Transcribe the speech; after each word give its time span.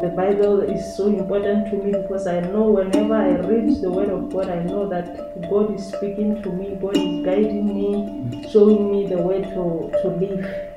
The 0.00 0.10
Bible 0.10 0.60
is 0.60 0.94
so 0.96 1.08
important 1.08 1.70
to 1.70 1.76
me 1.76 1.90
because 1.90 2.28
I 2.28 2.38
know 2.38 2.70
whenever 2.70 3.14
I 3.14 3.30
read 3.30 3.80
the 3.80 3.90
Word 3.90 4.10
of 4.10 4.32
God, 4.32 4.48
I 4.48 4.62
know 4.62 4.88
that 4.88 5.42
God 5.50 5.74
is 5.74 5.88
speaking 5.88 6.40
to 6.44 6.52
me, 6.52 6.76
God 6.80 6.96
is 6.96 7.24
guiding 7.24 7.66
me, 7.66 8.48
showing 8.48 8.92
me 8.92 9.08
the 9.08 9.18
way 9.18 9.42
to, 9.42 9.90
to 10.02 10.08
live. 10.08 10.67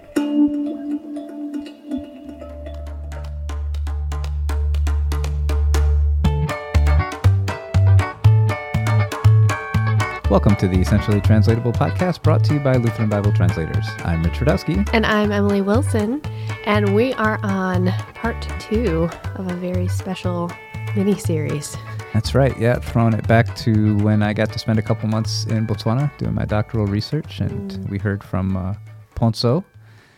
Welcome 10.31 10.55
to 10.55 10.67
the 10.69 10.79
Essentially 10.79 11.19
Translatable 11.19 11.73
podcast 11.73 12.23
brought 12.23 12.41
to 12.45 12.53
you 12.53 12.61
by 12.61 12.77
Lutheran 12.77 13.09
Bible 13.09 13.33
Translators. 13.33 13.85
I'm 14.05 14.23
Rich 14.23 14.35
Rudowske. 14.35 14.89
And 14.93 15.05
I'm 15.05 15.29
Emily 15.29 15.59
Wilson, 15.59 16.21
and 16.65 16.95
we 16.95 17.11
are 17.15 17.37
on 17.43 17.87
part 18.13 18.41
two 18.57 19.09
of 19.35 19.51
a 19.51 19.55
very 19.55 19.89
special 19.89 20.49
mini 20.95 21.19
series. 21.19 21.75
That's 22.13 22.33
right, 22.33 22.57
yeah, 22.57 22.79
throwing 22.79 23.13
it 23.13 23.27
back 23.27 23.53
to 23.57 23.97
when 23.97 24.23
I 24.23 24.31
got 24.31 24.53
to 24.53 24.57
spend 24.57 24.79
a 24.79 24.81
couple 24.81 25.09
months 25.09 25.43
in 25.47 25.67
Botswana 25.67 26.17
doing 26.17 26.33
my 26.33 26.45
doctoral 26.45 26.85
research, 26.87 27.41
and 27.41 27.89
we 27.89 27.97
heard 27.97 28.23
from 28.23 28.55
uh, 28.55 28.75
Ponso 29.15 29.65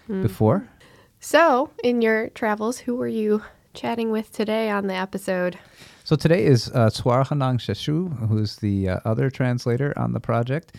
before. 0.08 0.70
So, 1.22 1.72
in 1.84 2.04
your 2.04 2.30
travels, 2.30 2.78
who 2.78 2.98
were 2.98 3.08
you 3.08 3.42
chatting 3.74 4.12
with 4.12 4.32
today 4.32 4.70
on 4.70 4.88
the 4.88 4.94
episode? 4.94 5.58
So 6.04 6.16
today 6.16 6.46
is 6.46 6.70
uh, 6.72 6.90
Swar 6.90 7.24
Hanang 7.24 7.58
Sheshu, 7.58 8.28
who's 8.28 8.58
the 8.58 8.90
uh, 8.90 9.00
other 9.06 9.30
translator 9.30 9.94
on 9.98 10.14
the 10.14 10.20
project. 10.20 10.76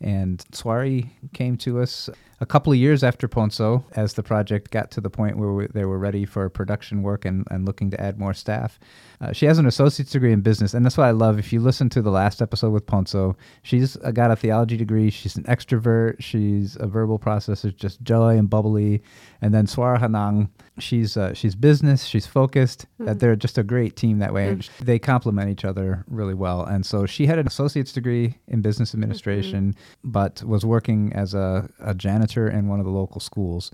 And 0.00 0.38
Swari 0.52 1.10
came 1.32 1.56
to 1.58 1.80
us 1.80 2.08
a 2.40 2.46
couple 2.46 2.72
of 2.72 2.78
years 2.78 3.02
after 3.02 3.28
Ponzo, 3.28 3.84
as 3.92 4.14
the 4.14 4.22
project 4.22 4.70
got 4.70 4.90
to 4.92 5.00
the 5.00 5.10
point 5.10 5.36
where 5.38 5.52
we, 5.52 5.66
they 5.66 5.84
were 5.84 5.98
ready 5.98 6.24
for 6.24 6.48
production 6.48 7.02
work 7.02 7.24
and, 7.24 7.46
and 7.50 7.66
looking 7.66 7.90
to 7.90 8.00
add 8.00 8.18
more 8.18 8.32
staff. 8.32 8.78
Uh, 9.20 9.32
she 9.32 9.46
has 9.46 9.58
an 9.58 9.66
associate's 9.66 10.12
degree 10.12 10.32
in 10.32 10.40
business, 10.40 10.74
and 10.74 10.84
that's 10.84 10.96
what 10.96 11.08
I 11.08 11.10
love. 11.10 11.40
If 11.40 11.52
you 11.52 11.60
listen 11.60 11.88
to 11.90 12.00
the 12.00 12.10
last 12.10 12.40
episode 12.40 12.70
with 12.70 12.86
Ponzo, 12.86 13.34
she's 13.64 13.96
got 13.96 14.30
a 14.30 14.36
theology 14.36 14.76
degree. 14.76 15.10
She's 15.10 15.36
an 15.36 15.42
extrovert. 15.44 16.16
She's 16.20 16.76
a 16.78 16.86
verbal 16.86 17.18
processor, 17.18 17.74
just 17.74 18.00
joy 18.02 18.38
and 18.38 18.48
bubbly. 18.48 19.02
And 19.42 19.52
then 19.52 19.66
Swara 19.66 19.98
Hanang, 19.98 20.50
she's 20.78 21.16
uh, 21.16 21.34
she's 21.34 21.56
business. 21.56 22.04
She's 22.04 22.26
focused. 22.26 22.86
Uh, 23.04 23.14
they're 23.14 23.34
just 23.34 23.58
a 23.58 23.64
great 23.64 23.96
team 23.96 24.20
that 24.20 24.32
way. 24.32 24.48
And 24.48 24.70
They 24.80 25.00
complement 25.00 25.50
each 25.50 25.64
other 25.64 26.04
really 26.06 26.34
well. 26.34 26.64
And 26.64 26.86
so 26.86 27.04
she 27.04 27.26
had 27.26 27.38
an 27.38 27.46
associate's 27.48 27.92
degree 27.92 28.38
in 28.46 28.62
business 28.62 28.94
administration, 28.94 29.74
but 30.04 30.44
was 30.44 30.64
working 30.64 31.12
as 31.12 31.34
a, 31.34 31.68
a 31.80 31.94
janitor 31.94 32.27
in 32.36 32.68
one 32.68 32.78
of 32.80 32.84
the 32.84 32.92
local 32.92 33.20
schools. 33.20 33.70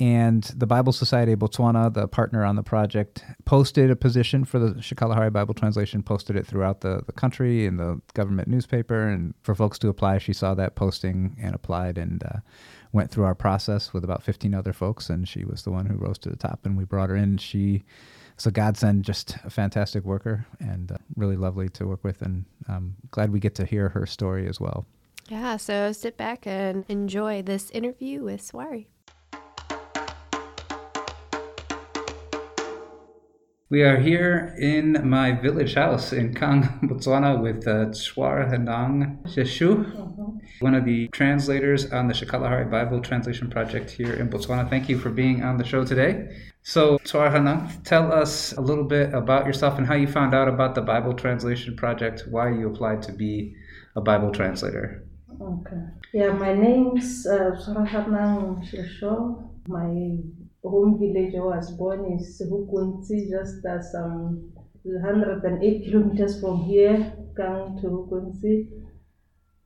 And 0.00 0.42
the 0.42 0.66
Bible 0.66 0.92
Society 0.92 1.32
of 1.32 1.38
Botswana, 1.38 1.92
the 1.92 2.08
partner 2.08 2.44
on 2.44 2.56
the 2.56 2.64
project, 2.64 3.24
posted 3.44 3.90
a 3.90 3.96
position 3.96 4.44
for 4.44 4.58
the 4.58 4.74
Shikalahari 4.74 5.32
Bible 5.32 5.54
translation, 5.54 6.02
posted 6.02 6.34
it 6.34 6.46
throughout 6.46 6.80
the, 6.80 7.02
the 7.06 7.12
country 7.12 7.64
in 7.64 7.76
the 7.76 8.00
government 8.12 8.48
newspaper. 8.48 9.06
And 9.06 9.34
for 9.42 9.54
folks 9.54 9.78
to 9.80 9.88
apply, 9.88 10.18
she 10.18 10.32
saw 10.32 10.54
that 10.54 10.74
posting 10.74 11.36
and 11.40 11.54
applied 11.54 11.96
and 11.96 12.24
uh, 12.24 12.40
went 12.92 13.12
through 13.12 13.24
our 13.24 13.36
process 13.36 13.92
with 13.92 14.02
about 14.02 14.24
15 14.24 14.52
other 14.52 14.72
folks. 14.72 15.08
And 15.08 15.28
she 15.28 15.44
was 15.44 15.62
the 15.62 15.70
one 15.70 15.86
who 15.86 15.96
rose 15.96 16.18
to 16.18 16.28
the 16.28 16.36
top. 16.36 16.66
And 16.66 16.76
we 16.76 16.84
brought 16.84 17.10
her 17.10 17.16
in. 17.16 17.38
She 17.38 17.84
is 18.36 18.46
a 18.46 18.50
godsend, 18.50 19.04
just 19.04 19.36
a 19.44 19.50
fantastic 19.50 20.04
worker 20.04 20.44
and 20.58 20.90
uh, 20.90 20.96
really 21.14 21.36
lovely 21.36 21.68
to 21.68 21.86
work 21.86 22.02
with. 22.02 22.20
And 22.20 22.46
I'm 22.68 22.96
glad 23.12 23.30
we 23.30 23.38
get 23.38 23.54
to 23.56 23.64
hear 23.64 23.90
her 23.90 24.06
story 24.06 24.48
as 24.48 24.60
well. 24.60 24.86
Yeah, 25.28 25.56
so 25.56 25.90
sit 25.92 26.18
back 26.18 26.46
and 26.46 26.84
enjoy 26.88 27.40
this 27.40 27.70
interview 27.70 28.22
with 28.22 28.42
Swari. 28.42 28.88
We 33.70 33.82
are 33.82 33.96
here 33.96 34.54
in 34.60 35.08
my 35.08 35.32
village 35.32 35.74
house 35.74 36.12
in 36.12 36.34
Kang, 36.34 36.62
Botswana, 36.82 37.40
with 37.40 37.66
uh, 37.66 37.86
Hanang 37.86 39.22
Sheshu, 39.22 40.40
one 40.60 40.74
of 40.74 40.84
the 40.84 41.08
translators 41.08 41.90
on 41.90 42.06
the 42.06 42.12
Shikalahari 42.12 42.70
Bible 42.70 43.00
Translation 43.00 43.48
Project 43.48 43.90
here 43.90 44.12
in 44.12 44.28
Botswana. 44.28 44.68
Thank 44.68 44.90
you 44.90 44.98
for 44.98 45.08
being 45.08 45.42
on 45.42 45.56
the 45.56 45.64
show 45.64 45.86
today. 45.86 46.36
So, 46.62 46.98
Chwar 46.98 47.32
Hanang, 47.32 47.82
tell 47.82 48.12
us 48.12 48.52
a 48.52 48.60
little 48.60 48.84
bit 48.84 49.14
about 49.14 49.46
yourself 49.46 49.78
and 49.78 49.86
how 49.86 49.94
you 49.94 50.06
found 50.06 50.34
out 50.34 50.48
about 50.48 50.74
the 50.74 50.82
Bible 50.82 51.14
Translation 51.14 51.74
Project, 51.76 52.24
why 52.28 52.50
you 52.50 52.68
applied 52.68 53.02
to 53.04 53.12
be 53.12 53.56
a 53.96 54.02
Bible 54.02 54.30
translator. 54.30 55.02
Okay. 55.40 55.82
Yeah, 56.12 56.32
my 56.32 56.54
name's 56.54 57.26
uh, 57.26 57.50
Sarahatnang 57.58 58.62
Shesho. 58.70 59.50
My 59.66 60.18
home 60.62 60.98
village 60.98 61.34
I 61.34 61.40
was 61.40 61.72
born 61.72 62.12
is 62.12 62.40
Hukuntsi, 62.48 63.30
just 63.30 63.64
as 63.66 63.94
um, 63.96 64.52
108 64.84 65.84
kilometers 65.84 66.40
from 66.40 66.62
here, 66.64 67.16
Kang 67.36 67.78
to 67.80 67.88
Hukuntsi. 67.88 68.68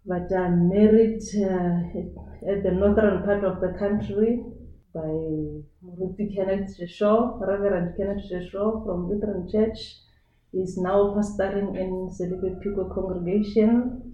But 0.06 0.32
I'm 0.32 0.70
married 0.70 1.20
uh, 1.36 2.50
at 2.50 2.62
the 2.62 2.70
northern 2.72 3.22
part 3.24 3.44
of 3.44 3.60
the 3.60 3.76
country 3.78 4.40
by 4.94 5.12
Ruthi 5.84 6.34
Kenneth 6.34 6.78
Shesho, 6.78 7.38
Reverend 7.46 7.94
Kenneth 7.96 8.24
Shesho 8.30 8.86
from 8.86 9.10
Lutheran 9.10 9.46
Church. 9.50 9.96
He's 10.50 10.78
now 10.78 11.14
pastoring 11.14 11.76
in 11.76 12.08
Selebi 12.08 12.56
Phikwe 12.64 12.94
congregation. 12.94 14.07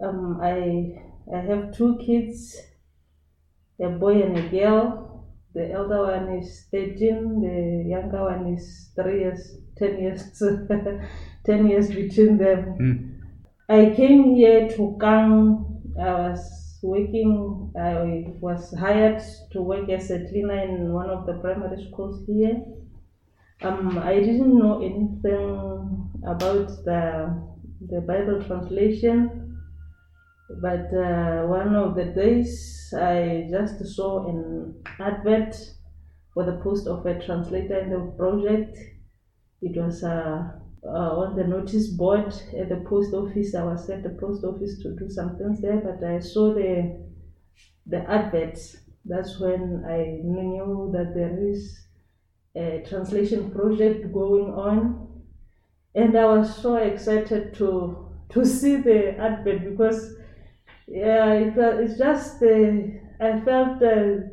Um, 0.00 0.38
I 0.42 1.02
I 1.32 1.38
have 1.40 1.72
two 1.76 1.98
kids, 1.98 2.56
a 3.80 3.88
boy 3.88 4.22
and 4.22 4.36
a 4.36 4.48
girl. 4.48 5.26
The 5.54 5.70
elder 5.70 6.02
one 6.04 6.38
is 6.38 6.66
13, 6.70 7.40
the 7.40 7.88
younger 7.88 8.24
one 8.24 8.54
is 8.54 8.90
3 8.96 9.20
years, 9.20 9.56
10 9.76 9.98
years, 10.00 10.42
10 11.44 11.66
years 11.68 11.88
between 11.90 12.38
them. 12.38 13.20
I 13.68 13.92
came 13.94 14.34
here 14.34 14.68
to 14.70 14.96
Kang. 14.98 15.66
I 16.00 16.30
was 16.30 16.78
working, 16.82 17.70
I 17.78 18.32
was 18.40 18.74
hired 18.78 19.22
to 19.52 19.60
work 19.62 19.90
as 19.90 20.10
a 20.10 20.24
cleaner 20.28 20.58
in 20.62 20.92
one 20.92 21.10
of 21.10 21.26
the 21.26 21.34
primary 21.34 21.86
schools 21.90 22.24
here. 22.26 22.62
Um, 23.62 23.98
I 23.98 24.14
didn't 24.14 24.58
know 24.58 24.82
anything 24.82 26.10
about 26.26 26.68
the, 26.84 27.42
the 27.88 28.00
Bible 28.00 28.42
translation. 28.42 29.41
But 30.60 30.92
uh, 30.94 31.46
one 31.46 31.74
of 31.74 31.94
the 31.94 32.06
days 32.06 32.92
I 32.96 33.48
just 33.50 33.84
saw 33.94 34.28
an 34.28 34.82
advert 34.98 35.56
for 36.34 36.44
the 36.44 36.60
post 36.62 36.86
of 36.86 37.06
a 37.06 37.18
translator 37.24 37.78
in 37.78 37.90
the 37.90 38.12
project. 38.16 38.76
It 39.60 39.80
was 39.80 40.02
uh, 40.02 40.50
uh, 40.84 40.88
on 40.88 41.36
the 41.36 41.44
notice 41.44 41.88
board 41.88 42.34
at 42.58 42.68
the 42.68 42.84
post 42.88 43.14
office. 43.14 43.54
I 43.54 43.64
was 43.64 43.88
at 43.88 44.02
the 44.02 44.10
post 44.10 44.44
office 44.44 44.82
to 44.82 44.96
do 44.96 45.08
some 45.08 45.36
things 45.36 45.60
there, 45.60 45.80
but 45.80 46.04
I 46.04 46.18
saw 46.20 46.54
the 46.54 47.06
the 47.86 48.08
advert. 48.10 48.58
That's 49.04 49.38
when 49.40 49.84
I 49.88 50.20
knew 50.22 50.90
that 50.94 51.14
there 51.14 51.36
is 51.38 51.86
a 52.54 52.84
translation 52.88 53.50
project 53.50 54.12
going 54.12 54.52
on, 54.52 55.22
and 55.94 56.16
I 56.16 56.24
was 56.26 56.54
so 56.56 56.76
excited 56.76 57.54
to 57.54 58.10
to 58.30 58.44
see 58.44 58.76
the 58.76 59.16
advert 59.18 59.64
because 59.64 60.16
yeah, 60.88 61.32
it 61.32 61.54
was, 61.56 61.90
it's 61.90 61.98
just, 61.98 62.42
uh, 62.42 63.24
I 63.24 63.40
felt 63.44 63.82
uh, 63.82 64.28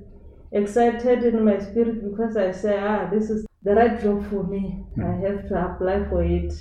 excited 0.52 1.24
in 1.24 1.46
my 1.46 1.60
spirit 1.60 2.04
because 2.10 2.38
I 2.38 2.52
say, 2.52 2.78
ah, 2.80 3.10
this 3.10 3.30
is 3.30 3.46
the 3.64 3.76
right 3.76 4.02
job 4.02 4.28
for 4.30 4.44
me. 4.44 4.84
I 5.02 5.12
have 5.28 5.48
to 5.50 5.72
apply 5.72 6.06
for 6.10 6.24
it. 6.24 6.54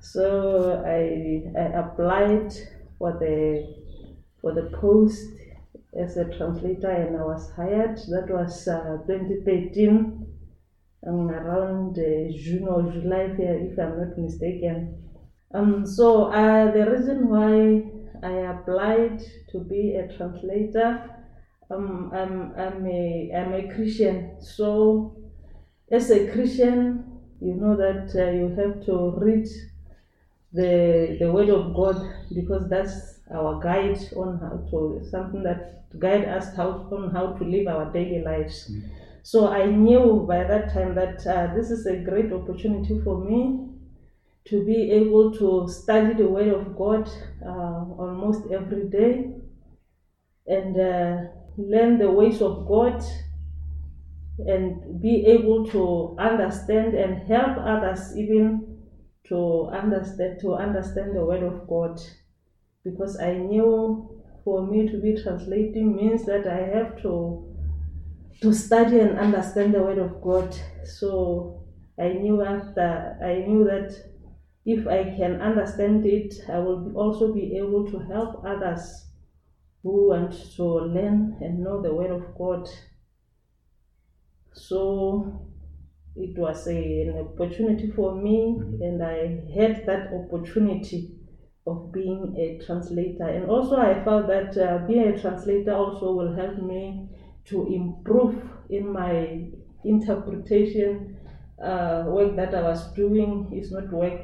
So 0.00 0.82
I, 0.86 1.50
I 1.58 1.64
applied 1.80 2.52
for 2.98 3.12
the, 3.12 3.74
for 4.40 4.54
the 4.54 4.70
post 4.80 5.26
as 5.98 6.16
a 6.16 6.24
translator 6.36 6.90
and 6.90 7.16
I 7.16 7.24
was 7.24 7.50
hired. 7.56 7.98
That 8.08 8.28
was 8.30 8.66
uh, 8.68 8.98
2013, 9.06 10.26
um, 11.06 11.30
around 11.30 11.98
uh, 11.98 12.32
June 12.36 12.66
or 12.68 12.82
July, 12.92 13.30
if 13.38 13.72
if 13.72 13.78
I'm 13.78 13.98
not 13.98 14.18
mistaken. 14.18 15.04
Um, 15.54 15.86
so 15.86 16.24
uh, 16.24 16.70
the 16.72 16.90
reason 16.90 17.28
why 17.28 17.97
I 18.22 18.32
applied 18.52 19.22
to 19.50 19.58
be 19.60 19.96
a 19.96 20.16
translator. 20.16 21.10
Um, 21.70 22.10
I'm, 22.14 22.54
I'm, 22.58 22.86
a, 22.86 23.32
I'm 23.36 23.52
a 23.52 23.74
Christian, 23.74 24.40
so 24.40 25.16
as 25.90 26.10
a 26.10 26.30
Christian, 26.32 27.04
you 27.40 27.54
know 27.54 27.76
that 27.76 28.14
uh, 28.14 28.30
you 28.30 28.48
have 28.56 28.84
to 28.86 29.10
read 29.18 29.46
the, 30.52 31.16
the 31.20 31.30
Word 31.30 31.50
of 31.50 31.74
God 31.74 32.14
because 32.34 32.68
that's 32.68 33.20
our 33.32 33.60
guide 33.60 33.98
on 34.16 34.38
how 34.38 34.68
to, 34.70 35.06
something 35.10 35.42
that 35.42 35.90
to 35.90 35.98
guide 35.98 36.24
us 36.24 36.54
how, 36.56 36.88
on 36.90 37.10
how 37.10 37.32
to 37.34 37.44
live 37.44 37.66
our 37.68 37.92
daily 37.92 38.22
lives. 38.22 38.70
So 39.22 39.48
I 39.48 39.66
knew 39.66 40.24
by 40.26 40.44
that 40.44 40.72
time 40.72 40.94
that 40.94 41.26
uh, 41.26 41.54
this 41.54 41.70
is 41.70 41.86
a 41.86 41.96
great 41.96 42.32
opportunity 42.32 43.00
for 43.04 43.22
me 43.22 43.67
to 44.48 44.64
be 44.64 44.90
able 44.92 45.32
to 45.32 45.68
study 45.68 46.14
the 46.14 46.28
Word 46.28 46.48
of 46.48 46.76
God 46.76 47.08
uh, 47.44 47.84
almost 48.02 48.50
every 48.50 48.88
day 48.88 49.30
and 50.46 50.76
uh, 50.80 51.30
learn 51.56 51.98
the 51.98 52.10
ways 52.10 52.40
of 52.40 52.66
God 52.66 53.02
and 54.38 55.02
be 55.02 55.26
able 55.26 55.66
to 55.66 56.16
understand 56.18 56.94
and 56.94 57.26
help 57.26 57.58
others 57.58 58.16
even 58.16 58.78
to 59.24 59.68
understand 59.72 60.38
to 60.40 60.54
understand 60.54 61.14
the 61.14 61.24
word 61.24 61.42
of 61.42 61.66
God 61.66 62.00
because 62.84 63.18
I 63.20 63.34
knew 63.34 64.22
for 64.44 64.66
me 64.66 64.88
to 64.88 64.98
be 64.98 65.20
translating 65.20 65.96
means 65.96 66.24
that 66.26 66.46
I 66.46 66.76
have 66.76 67.02
to 67.02 67.44
to 68.40 68.52
study 68.54 69.00
and 69.00 69.18
understand 69.18 69.74
the 69.74 69.82
word 69.82 69.98
of 69.98 70.22
God. 70.22 70.56
So 70.84 71.64
I 71.98 72.10
knew 72.12 72.42
after 72.42 73.18
I 73.20 73.46
knew 73.46 73.64
that 73.64 74.07
if 74.74 74.86
I 74.86 75.04
can 75.16 75.40
understand 75.40 76.06
it, 76.06 76.34
I 76.48 76.58
will 76.60 76.96
also 76.96 77.32
be 77.32 77.56
able 77.56 77.84
to 77.92 77.98
help 78.00 78.44
others 78.44 79.06
who 79.82 80.08
want 80.10 80.32
to 80.56 80.64
learn 80.64 81.38
and 81.40 81.60
know 81.64 81.82
the 81.82 81.94
word 81.94 82.10
of 82.12 82.34
God. 82.36 82.68
So 84.52 85.46
it 86.16 86.36
was 86.38 86.66
a, 86.68 87.02
an 87.02 87.18
opportunity 87.18 87.90
for 87.90 88.14
me, 88.14 88.38
Mhm. 88.56 88.80
and 88.80 89.02
I 89.02 89.18
had 89.54 89.86
that 89.86 90.12
opportunity 90.12 91.00
of 91.66 91.92
being 91.92 92.36
a 92.36 92.58
translator. 92.58 93.24
And 93.24 93.46
also, 93.50 93.76
I 93.76 94.02
felt 94.04 94.26
that 94.28 94.56
uh, 94.58 94.86
being 94.86 95.04
a 95.08 95.18
translator 95.18 95.72
also 95.72 96.12
will 96.14 96.34
help 96.34 96.58
me 96.62 97.08
to 97.46 97.66
improve 97.66 98.36
in 98.68 98.88
my 98.92 99.50
interpretation 99.84 101.16
uh, 101.60 102.04
work 102.08 102.36
that 102.36 102.54
I 102.54 102.62
was 102.62 102.92
doing. 102.94 103.52
is 103.52 103.70
not 103.72 103.92
work 103.92 104.20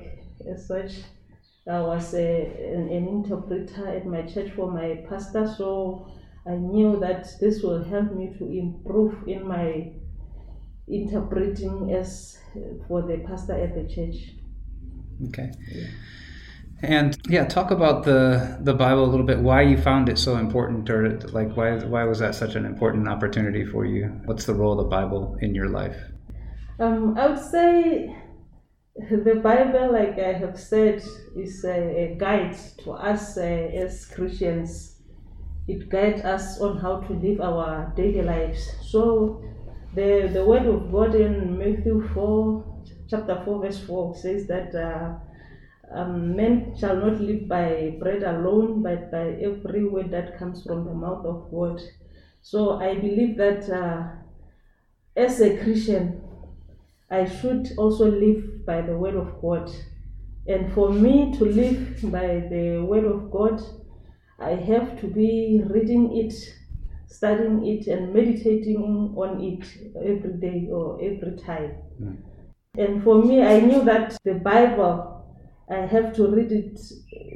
as 0.52 0.66
such. 0.66 0.92
I 1.66 1.80
was 1.80 2.12
a, 2.14 2.46
an, 2.74 2.88
an 2.90 3.08
interpreter 3.08 3.88
at 3.88 4.06
my 4.06 4.22
church 4.22 4.50
for 4.50 4.70
my 4.70 5.04
pastor, 5.08 5.52
so 5.56 6.12
I 6.46 6.56
knew 6.56 7.00
that 7.00 7.26
this 7.40 7.62
will 7.62 7.82
help 7.82 8.12
me 8.12 8.34
to 8.38 8.50
improve 8.50 9.26
in 9.26 9.48
my 9.48 9.92
interpreting 10.86 11.90
as 11.94 12.38
for 12.86 13.02
the 13.02 13.24
pastor 13.26 13.54
at 13.54 13.74
the 13.74 13.84
church. 13.92 14.34
Okay. 15.28 15.50
And 16.82 17.16
yeah, 17.28 17.46
talk 17.46 17.70
about 17.70 18.04
the 18.04 18.58
the 18.60 18.74
Bible 18.74 19.04
a 19.04 19.10
little 19.10 19.24
bit. 19.24 19.38
Why 19.38 19.62
you 19.62 19.78
found 19.78 20.10
it 20.10 20.18
so 20.18 20.36
important, 20.36 20.90
or 20.90 21.18
like 21.28 21.56
why 21.56 21.78
why 21.78 22.04
was 22.04 22.18
that 22.18 22.34
such 22.34 22.56
an 22.56 22.66
important 22.66 23.08
opportunity 23.08 23.64
for 23.64 23.86
you? 23.86 24.08
What's 24.26 24.44
the 24.44 24.52
role 24.54 24.72
of 24.72 24.84
the 24.84 24.90
Bible 24.90 25.38
in 25.40 25.54
your 25.54 25.68
life? 25.68 25.96
Um, 26.78 27.16
I 27.16 27.28
would 27.28 27.38
say 27.38 28.14
the 28.96 29.40
Bible, 29.42 29.92
like 29.92 30.18
I 30.18 30.32
have 30.34 30.58
said, 30.58 31.02
is 31.36 31.64
a, 31.64 32.16
guide 32.18 32.56
to 32.84 32.92
us 32.92 33.36
uh, 33.36 33.40
as 33.40 34.06
Christians. 34.06 35.00
It 35.66 35.88
guides 35.88 36.22
us 36.22 36.60
on 36.60 36.78
how 36.78 37.00
to 37.00 37.12
live 37.12 37.40
our 37.40 37.92
daily 37.96 38.22
lives. 38.22 38.70
So, 38.82 39.42
the 39.94 40.30
the 40.32 40.44
Word 40.44 40.66
of 40.66 40.92
God 40.92 41.14
in 41.14 41.58
Matthew 41.58 42.06
four, 42.14 42.64
chapter 43.08 43.42
four, 43.44 43.62
verse 43.62 43.80
four 43.84 44.14
says 44.14 44.46
that. 44.46 44.74
Uh, 44.74 45.18
um, 45.92 46.34
men 46.34 46.74
shall 46.76 46.96
not 46.96 47.20
live 47.20 47.46
by 47.46 47.96
bread 48.00 48.22
alone, 48.22 48.82
but 48.82 49.12
by 49.12 49.36
every 49.40 49.84
word 49.84 50.10
that 50.10 50.38
comes 50.38 50.62
from 50.64 50.84
the 50.86 50.94
mouth 50.94 51.24
of 51.24 51.50
God. 51.52 51.80
So 52.42 52.78
I 52.80 52.94
believe 52.94 53.36
that 53.36 53.68
uh, 53.70 54.08
as 55.14 55.40
a 55.40 55.56
Christian, 55.62 56.20
I 57.10 57.26
should 57.26 57.72
also 57.76 58.10
live 58.10 58.53
by 58.66 58.80
the 58.80 58.96
word 58.96 59.14
of 59.14 59.40
God. 59.40 59.70
And 60.46 60.72
for 60.74 60.90
me 60.90 61.32
to 61.38 61.44
live 61.44 62.00
by 62.10 62.46
the 62.50 62.84
word 62.86 63.04
of 63.04 63.30
God, 63.30 63.62
I 64.38 64.50
have 64.50 65.00
to 65.00 65.06
be 65.06 65.62
reading 65.66 66.16
it, 66.16 66.34
studying 67.06 67.64
it, 67.66 67.86
and 67.86 68.12
meditating 68.12 69.14
on 69.16 69.40
it 69.40 69.66
every 69.96 70.34
day 70.34 70.68
or 70.70 70.98
every 71.00 71.36
time. 71.38 71.76
Mm. 72.02 72.16
And 72.76 73.02
for 73.04 73.22
me, 73.22 73.42
I 73.42 73.60
knew 73.60 73.84
that 73.84 74.18
the 74.24 74.34
Bible, 74.34 75.24
I 75.70 75.76
have 75.86 76.12
to 76.16 76.26
read 76.28 76.52
it. 76.52 76.78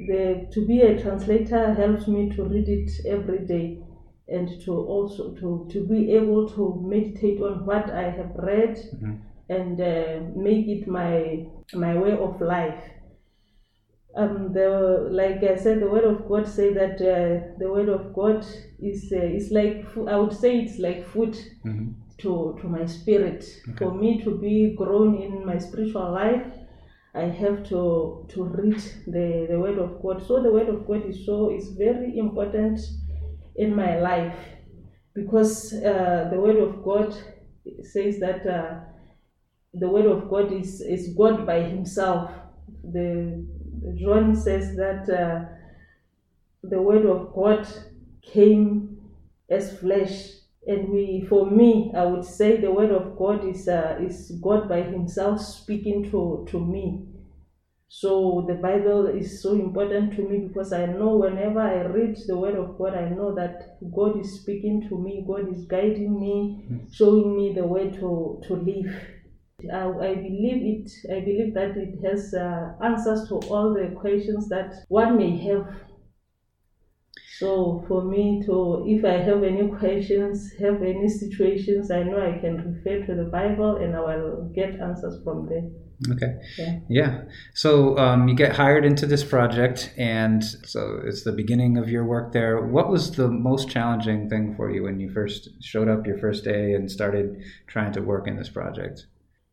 The, 0.08 0.48
to 0.52 0.66
be 0.66 0.82
a 0.82 1.00
translator 1.00 1.74
helps 1.74 2.08
me 2.08 2.30
to 2.36 2.44
read 2.44 2.68
it 2.68 2.90
every 3.06 3.46
day 3.46 3.78
and 4.28 4.60
to 4.62 4.72
also 4.72 5.34
to, 5.36 5.66
to 5.70 5.86
be 5.86 6.12
able 6.12 6.48
to 6.50 6.82
meditate 6.84 7.40
on 7.40 7.64
what 7.64 7.90
I 7.90 8.10
have 8.10 8.32
read 8.36 8.76
Mhm. 9.00 9.18
And 9.48 9.80
uh, 9.80 10.20
make 10.36 10.66
it 10.68 10.86
my 10.86 11.46
my 11.74 11.96
way 11.96 12.12
of 12.12 12.40
life. 12.40 12.82
Um, 14.16 14.52
the 14.52 15.08
like 15.10 15.42
I 15.44 15.56
said, 15.56 15.80
the 15.80 15.88
word 15.88 16.04
of 16.04 16.28
God 16.28 16.48
say 16.48 16.72
that 16.74 16.96
uh, 17.00 17.56
the 17.58 17.70
word 17.70 17.88
of 17.88 18.12
God 18.14 18.44
is 18.80 19.12
uh, 19.12 19.16
is 19.16 19.50
like 19.50 19.84
I 20.08 20.16
would 20.16 20.32
say 20.32 20.58
it's 20.58 20.78
like 20.78 21.06
food 21.06 21.36
hmm 21.62 21.88
to 22.18 22.58
to 22.60 22.68
my 22.68 22.84
spirit. 22.84 23.44
Okay. 23.68 23.84
For 23.84 23.94
me 23.94 24.20
to 24.24 24.36
be 24.38 24.74
grown 24.74 25.22
in 25.22 25.46
my 25.46 25.58
spiritual 25.58 26.10
life, 26.12 26.52
I 27.14 27.22
have 27.42 27.64
to 27.68 28.26
to 28.28 28.44
read 28.44 28.80
the 29.06 29.46
the 29.48 29.58
word 29.58 29.78
of 29.78 30.02
God. 30.02 30.22
So 30.26 30.42
the 30.42 30.52
word 30.52 30.68
of 30.68 30.86
God 30.86 31.06
is 31.06 31.24
so 31.24 31.50
is 31.50 31.68
very 31.70 32.18
important 32.18 32.80
in 33.56 33.74
my 33.74 33.98
life 34.00 34.36
because 35.14 35.72
uh, 35.74 36.28
the 36.30 36.40
word 36.40 36.56
of 36.56 36.82
God 36.82 37.14
says 37.82 38.18
that 38.20 38.46
uh, 38.46 38.80
the 39.74 39.88
word 39.88 40.06
of 40.06 40.28
God 40.28 40.52
is 40.52 40.80
is 40.80 41.14
God 41.14 41.46
by 41.46 41.62
Himself. 41.62 42.30
The 42.82 43.44
John 43.96 44.34
says 44.34 44.76
that 44.76 45.08
uh, 45.08 45.44
the 46.62 46.80
word 46.80 47.06
of 47.06 47.32
God 47.34 47.66
came 48.22 48.98
as 49.50 49.78
flesh. 49.78 50.32
And 50.66 50.90
we 50.90 51.24
for 51.26 51.50
me 51.50 51.92
i 51.96 52.04
would 52.04 52.24
say 52.24 52.60
the 52.60 52.70
word 52.70 52.90
of 52.90 53.16
god 53.16 53.42
is 53.42 53.68
uh, 53.68 53.96
is 54.02 54.32
god 54.42 54.68
by 54.68 54.82
himself 54.82 55.40
speaking 55.40 56.10
to 56.10 56.46
to 56.50 56.60
me. 56.60 57.06
So 57.88 58.44
the 58.46 58.54
bible 58.54 59.06
is 59.06 59.42
so 59.42 59.54
important 59.54 60.14
to 60.16 60.22
me 60.28 60.46
because 60.46 60.74
i 60.74 60.84
know 60.84 61.16
whenever 61.16 61.60
i 61.60 61.86
read 61.86 62.18
the 62.26 62.36
word 62.36 62.56
of 62.56 62.76
god 62.76 62.94
i 62.94 63.08
know 63.08 63.34
that 63.34 63.78
god 63.96 64.20
is 64.20 64.40
speaking 64.42 64.86
to 64.90 64.98
me 64.98 65.24
god 65.26 65.50
is 65.50 65.64
guiding 65.64 66.20
me 66.20 66.82
showing 66.92 67.34
me 67.34 67.54
the 67.54 67.64
way 67.64 67.88
to 67.90 68.38
to 68.46 68.54
live 68.56 68.92
I, 69.72 69.88
I 69.88 70.14
believe 70.14 70.62
it 70.72 70.90
i 71.10 71.20
believe 71.20 71.52
that 71.54 71.76
it 71.76 71.98
has 72.06 72.32
uh, 72.32 72.74
answers 72.82 73.28
to 73.28 73.34
all 73.50 73.74
the 73.74 73.94
questions 73.98 74.48
that 74.48 74.84
one 74.88 75.16
may 75.16 75.36
have 75.38 75.66
so 77.38 77.84
for 77.86 78.02
me 78.02 78.42
to, 78.46 78.84
if 78.88 79.04
I 79.04 79.12
have 79.12 79.44
any 79.44 79.68
questions, 79.68 80.52
have 80.58 80.82
any 80.82 81.08
situations, 81.08 81.88
I 81.92 82.02
know 82.02 82.18
I 82.18 82.36
can 82.36 82.56
refer 82.56 83.06
to 83.06 83.14
the 83.14 83.30
Bible 83.30 83.76
and 83.76 83.94
I 83.94 84.00
will 84.00 84.50
get 84.52 84.80
answers 84.80 85.22
from 85.22 85.48
there. 85.48 85.62
Okay. 86.10 86.34
Yeah. 86.58 86.78
Yeah. 86.88 87.22
So 87.54 87.96
um, 87.96 88.26
you 88.26 88.34
get 88.34 88.56
hired 88.56 88.84
into 88.84 89.06
this 89.06 89.22
project, 89.22 89.92
and 89.96 90.44
so 90.44 91.00
it's 91.04 91.22
the 91.22 91.32
beginning 91.32 91.76
of 91.78 91.88
your 91.88 92.04
work 92.04 92.32
there. 92.32 92.60
What 92.66 92.88
was 92.88 93.12
the 93.12 93.28
most 93.28 93.68
challenging 93.68 94.28
thing 94.28 94.54
for 94.56 94.70
you 94.70 94.84
when 94.84 94.98
you 94.98 95.08
first 95.08 95.62
showed 95.62 95.88
up 95.88 96.06
your 96.06 96.18
first 96.18 96.42
day 96.44 96.74
and 96.74 96.90
started 96.90 97.42
trying 97.68 97.92
to 97.92 98.00
work 98.00 98.26
in 98.26 98.36
this 98.36 98.48
project? 98.48 99.06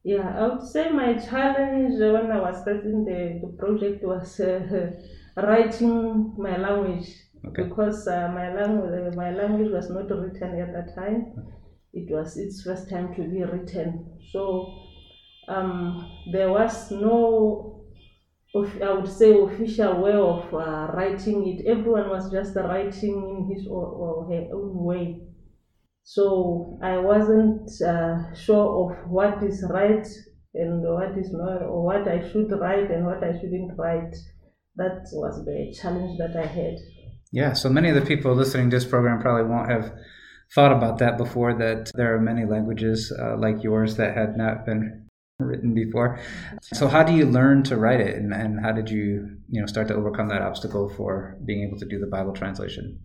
Yeah, 0.06 0.30
I 0.40 0.48
would 0.48 0.62
say 0.62 0.90
my 0.90 1.16
challenge 1.16 1.96
when 2.00 2.32
I 2.32 2.40
was 2.40 2.62
starting 2.62 3.04
the, 3.06 3.40
the 3.42 3.48
project 3.58 4.04
was 4.04 4.40
uh, 4.40 4.92
writing 5.38 6.34
my 6.38 6.56
language 6.58 7.10
Okay. 7.48 7.64
because 7.64 8.08
uh, 8.08 8.28
my 8.30 8.54
language 8.54 9.16
my 9.16 9.32
language 9.32 9.72
was 9.72 9.90
not 9.90 10.10
written 10.12 10.60
at 10.62 10.72
that 10.74 10.94
time. 10.96 11.34
It 11.94 12.12
was 12.12 12.38
its 12.38 12.62
first 12.62 12.88
time 12.90 13.14
to 13.16 13.24
be 13.28 13.44
written. 13.44 14.20
So 14.32 14.72
um, 15.48 16.06
there 16.32 16.50
was 16.50 16.92
no, 16.92 17.84
of- 18.56 18.82
I 18.82 18.92
would 18.94 19.10
say, 19.10 19.32
official 19.34 20.02
way 20.02 20.14
of 20.14 20.54
uh, 20.54 20.92
writing 20.96 21.48
it. 21.48 21.66
Everyone 21.66 22.10
was 22.10 22.32
just 22.32 22.56
writing 22.56 23.16
in 23.30 23.56
his 23.56 23.68
or, 23.68 23.86
or 23.88 24.26
her 24.32 24.48
own 24.54 24.84
way. 24.84 25.22
So 26.08 26.80
I 26.84 27.00
wasn't 27.00 27.70
uh, 27.82 28.32
sure 28.36 28.94
of 28.94 29.10
what 29.10 29.42
is 29.44 29.66
right 29.72 30.08
and 30.54 30.84
what 30.84 31.18
is 31.18 31.32
not, 31.34 31.64
or 31.64 31.84
what 31.84 32.08
I 32.08 32.30
should 32.30 32.52
write 32.52 32.92
and 32.92 33.06
what 33.06 33.24
I 33.24 33.34
shouldn't 33.34 33.76
write. 33.76 34.16
That 34.76 35.02
was 35.12 35.44
the 35.44 35.76
challenge 35.82 36.20
that 36.20 36.36
I 36.38 36.46
had. 36.46 36.76
Yeah. 37.32 37.54
So 37.54 37.70
many 37.70 37.90
of 37.90 37.96
the 37.96 38.06
people 38.06 38.36
listening 38.36 38.70
to 38.70 38.78
this 38.78 38.86
program 38.86 39.20
probably 39.20 39.50
won't 39.50 39.72
have 39.72 39.94
thought 40.54 40.72
about 40.72 41.00
that 41.00 41.18
before. 41.18 41.56
That 41.56 41.92
there 41.96 42.14
are 42.14 42.22
many 42.22 42.46
languages 42.46 43.12
uh, 43.20 43.38
like 43.38 43.64
yours 43.64 43.96
that 43.96 44.16
had 44.16 44.38
not 44.38 44.64
been 44.64 45.08
written 45.40 45.74
before. 45.74 46.20
So 46.62 46.88
how 46.88 47.02
do 47.02 47.14
you 47.14 47.26
learn 47.26 47.64
to 47.64 47.78
write 47.78 48.00
it, 48.00 48.16
and, 48.16 48.32
and 48.32 48.64
how 48.64 48.74
did 48.74 48.92
you 48.92 49.38
you 49.50 49.60
know 49.60 49.66
start 49.66 49.88
to 49.88 49.96
overcome 49.96 50.28
that 50.30 50.44
obstacle 50.44 50.88
for 50.88 51.38
being 51.44 51.68
able 51.68 51.80
to 51.80 51.86
do 51.86 52.00
the 52.00 52.08
Bible 52.08 52.34
translation? 52.34 53.00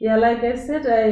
Yeah, 0.00 0.16
like 0.16 0.42
I 0.44 0.54
said, 0.54 0.86
I 0.86 1.04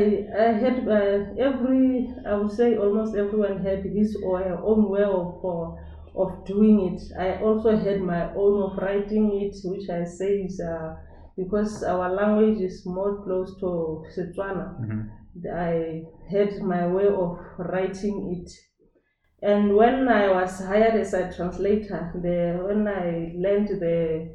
I 0.47 0.53
had 0.63 0.87
uh, 0.89 1.35
every 1.49 2.09
I 2.25 2.35
would 2.35 2.51
say 2.53 2.77
almost 2.77 3.15
everyone 3.17 3.59
had 3.59 3.85
his 3.85 4.17
or 4.23 4.39
her 4.43 4.59
own 4.63 4.89
way 4.89 5.03
of 5.03 5.45
uh, 5.45 5.71
of 6.15 6.45
doing 6.45 6.81
it. 6.93 7.01
I 7.19 7.39
also 7.41 7.77
had 7.77 8.01
my 8.01 8.23
own 8.35 8.55
of 8.63 8.77
writing 8.79 9.27
it, 9.43 9.55
which 9.65 9.89
I 9.89 10.05
say 10.05 10.33
is 10.49 10.61
uh, 10.61 10.95
because 11.37 11.83
our 11.83 12.09
language 12.09 12.61
is 12.61 12.85
more 12.87 13.23
close 13.25 13.57
to 13.61 14.03
Setswana. 14.15 14.67
hmm 14.79 15.03
I 15.53 16.05
had 16.31 16.61
my 16.63 16.87
way 16.87 17.07
of 17.09 17.39
writing 17.59 18.17
it. 18.37 18.51
And 19.43 19.75
when 19.77 20.09
I 20.09 20.29
was 20.29 20.59
hired 20.61 20.95
as 20.95 21.15
a 21.15 21.33
translator, 21.35 22.11
the, 22.15 22.61
when 22.63 22.87
I 22.89 23.33
learned 23.35 23.69
the 23.69 24.29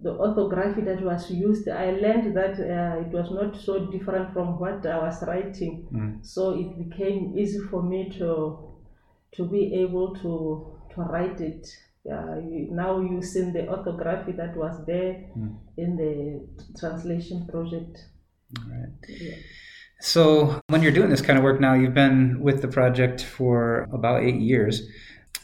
the 0.00 0.10
orthography 0.10 0.82
that 0.82 1.02
was 1.02 1.30
used, 1.30 1.68
I 1.68 1.90
learned 1.90 2.36
that 2.36 2.54
uh, 2.60 3.00
it 3.00 3.08
was 3.12 3.30
not 3.32 3.56
so 3.60 3.86
different 3.90 4.32
from 4.32 4.58
what 4.60 4.86
I 4.86 4.98
was 4.98 5.22
writing. 5.26 5.86
Mm. 5.92 6.24
So 6.24 6.52
it 6.58 6.78
became 6.88 7.34
easy 7.36 7.58
for 7.70 7.82
me 7.82 8.10
to 8.18 8.58
to 9.36 9.48
be 9.48 9.74
able 9.82 10.14
to 10.22 10.94
to 10.94 11.00
write 11.02 11.40
it. 11.40 11.66
Uh, 12.10 12.36
you- 12.38 12.68
now 12.70 13.00
using 13.00 13.52
the 13.52 13.68
orthography 13.68 14.32
that 14.32 14.56
was 14.56 14.74
there 14.86 15.12
Mm. 15.36 15.56
in 15.76 15.96
the 15.96 16.46
translation 16.78 17.46
project. 17.46 17.98
Right. 18.70 18.94
Yeah. 19.08 19.34
So, 20.00 20.60
when 20.68 20.80
you're 20.82 20.92
doing 20.92 21.10
this 21.10 21.20
kind 21.20 21.36
of 21.38 21.42
work 21.44 21.60
now, 21.60 21.74
you've 21.74 21.92
been 21.92 22.40
with 22.40 22.62
the 22.62 22.68
project 22.68 23.20
for 23.20 23.88
about 23.92 24.22
eight 24.22 24.36
years. 24.40 24.88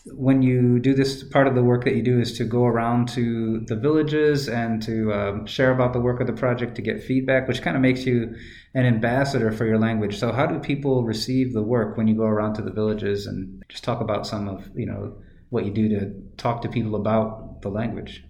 When 0.06 0.42
you 0.42 0.80
do 0.80 0.92
this, 0.92 1.22
part 1.22 1.46
of 1.46 1.54
the 1.54 1.62
work 1.62 1.84
that 1.84 1.96
you 1.96 2.02
do 2.02 2.20
is 2.20 2.36
to 2.36 2.44
go 2.44 2.66
around 2.66 3.08
to 3.10 3.60
the 3.60 3.76
villages 3.76 4.48
and 4.48 4.82
to 4.82 5.12
um, 5.14 5.46
share 5.46 5.70
about 5.70 5.94
the 5.94 6.00
work 6.00 6.20
of 6.20 6.26
the 6.26 6.34
project 6.34 6.74
to 6.76 6.82
get 6.82 7.02
feedback, 7.02 7.48
which 7.48 7.62
kind 7.62 7.74
of 7.74 7.80
makes 7.80 8.04
you 8.04 8.34
an 8.74 8.84
ambassador 8.84 9.50
for 9.50 9.64
your 9.64 9.78
language. 9.78 10.18
So, 10.18 10.30
how 10.30 10.44
do 10.44 10.58
people 10.58 11.04
receive 11.04 11.54
the 11.54 11.62
work 11.62 11.96
when 11.96 12.06
you 12.06 12.14
go 12.14 12.24
around 12.24 12.54
to 12.54 12.62
the 12.62 12.70
villages 12.70 13.26
and 13.26 13.62
just 13.70 13.82
talk 13.82 14.02
about 14.02 14.26
some 14.26 14.46
of 14.46 14.68
you 14.74 14.84
know 14.84 15.16
what 15.48 15.64
you 15.64 15.72
do 15.72 15.88
to 15.88 16.12
talk 16.36 16.60
to 16.62 16.68
people 16.68 16.96
about 16.96 17.62
the 17.62 17.70
language? 17.70 18.22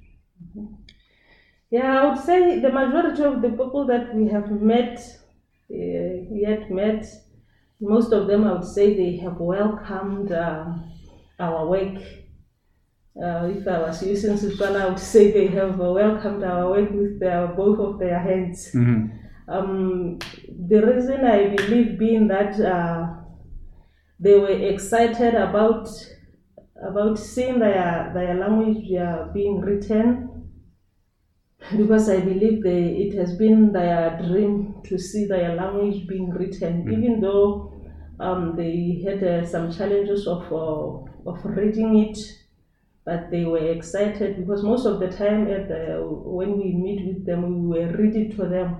Yeah, 1.70 2.02
I 2.02 2.06
would 2.06 2.22
say 2.22 2.60
the 2.60 2.70
majority 2.70 3.24
of 3.24 3.42
the 3.42 3.48
people 3.48 3.84
that 3.86 4.14
we 4.14 4.28
have 4.28 4.48
met, 4.48 5.00
uh, 5.72 6.14
yet 6.30 6.70
met, 6.70 7.04
most 7.80 8.12
of 8.12 8.28
them 8.28 8.44
I 8.44 8.52
would 8.52 8.64
say 8.64 8.94
they 8.94 9.16
have 9.16 9.38
welcomed 9.40 10.30
um 10.30 10.90
our 11.38 11.68
work. 11.68 11.96
Uh, 13.16 13.46
if 13.46 13.66
I 13.68 13.78
was 13.78 14.02
using 14.02 14.36
Setswana, 14.36 14.80
I 14.82 14.88
would 14.88 14.98
say 14.98 15.30
they 15.30 15.46
have 15.48 15.78
welcomed 15.78 16.42
our 16.42 16.70
work 16.70 16.90
with 16.90 17.20
their, 17.20 17.46
both 17.48 17.78
of 17.78 17.98
their 17.98 18.18
hands. 18.18 18.72
hmm 18.72 19.06
Um, 19.46 20.18
the 20.70 20.80
reason 20.80 21.20
I 21.26 21.54
believe 21.54 21.98
being 21.98 22.28
that 22.28 22.58
uh, 22.58 23.00
they 24.18 24.38
were 24.38 24.58
excited 24.72 25.34
about 25.34 25.86
about 26.90 27.18
seeing 27.18 27.58
their 27.58 28.10
their 28.14 28.34
language 28.34 28.90
uh, 28.94 29.28
being 29.34 29.60
written 29.60 30.34
because 31.76 32.08
I 32.08 32.20
believe 32.20 32.62
they, 32.62 32.84
it 33.04 33.14
has 33.18 33.36
been 33.36 33.72
their 33.72 34.20
dream 34.22 34.80
to 34.84 34.98
see 34.98 35.26
their 35.26 35.54
language 35.54 36.06
being 36.06 36.30
written, 36.30 36.92
even 36.92 37.20
though 37.20 37.72
um, 38.20 38.54
they 38.56 39.02
had 39.04 39.22
uh, 39.24 39.46
some 39.46 39.72
challenges 39.72 40.26
of 40.26 40.42
uh, 40.52 41.10
of 41.26 41.44
reading 41.44 41.96
it, 41.96 42.18
but 43.04 43.30
they 43.30 43.44
were 43.44 43.58
excited 43.70 44.36
because 44.36 44.62
most 44.62 44.86
of 44.86 44.98
the 45.00 45.08
time 45.08 45.44
the, 45.44 45.98
when 46.02 46.56
we 46.58 46.72
meet 46.72 47.06
with 47.06 47.26
them, 47.26 47.42
we 47.42 47.78
will 47.78 47.92
read 47.92 48.16
it 48.16 48.30
to 48.36 48.46
them 48.48 48.76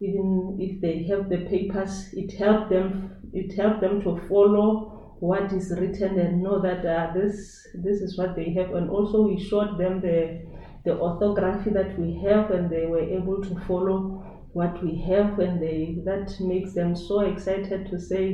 even 0.00 0.56
if 0.60 0.80
they 0.80 1.02
have 1.04 1.28
the 1.28 1.38
papers, 1.38 2.08
it 2.12 2.32
helped 2.32 2.70
them. 2.70 3.16
It 3.32 3.52
helped 3.56 3.80
them 3.80 4.00
to 4.02 4.16
follow 4.28 5.16
what 5.20 5.52
is 5.52 5.72
written 5.76 6.18
and 6.18 6.42
know 6.42 6.60
that 6.62 6.84
uh, 6.86 7.12
this 7.12 7.66
this 7.74 8.00
is 8.00 8.16
what 8.16 8.36
they 8.36 8.52
have. 8.52 8.72
And 8.74 8.88
also, 8.90 9.22
we 9.22 9.36
showed 9.38 9.76
them 9.76 10.00
the 10.00 10.46
the 10.84 10.96
orthography 10.96 11.70
that 11.70 11.98
we 11.98 12.14
have, 12.24 12.50
and 12.52 12.70
they 12.70 12.86
were 12.86 13.00
able 13.02 13.42
to 13.42 13.54
follow 13.66 14.22
what 14.58 14.74
we 14.82 14.92
have, 15.10 15.38
and 15.38 15.60
they 15.60 15.80
that 16.04 16.28
makes 16.40 16.72
them 16.74 16.94
so 16.96 17.20
excited 17.20 17.86
to 17.90 17.98
say 17.98 18.24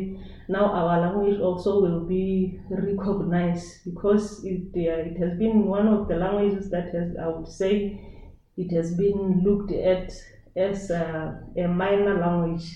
now 0.48 0.64
our 0.80 0.98
language 1.04 1.38
also 1.38 1.80
will 1.84 2.00
be 2.00 2.58
recognized 2.70 3.84
because 3.84 4.26
it 4.44 4.62
it 4.74 5.16
has 5.18 5.32
been 5.44 5.66
one 5.76 5.86
of 5.88 6.08
the 6.08 6.16
languages 6.16 6.70
that 6.70 6.88
has 6.96 7.16
I 7.16 7.28
would 7.28 7.48
say 7.48 7.74
it 8.56 8.70
has 8.72 8.94
been 8.96 9.42
looked 9.42 9.72
at 9.72 10.12
as 10.56 10.90
a, 10.90 11.42
a 11.56 11.66
minor 11.66 12.14
language. 12.18 12.66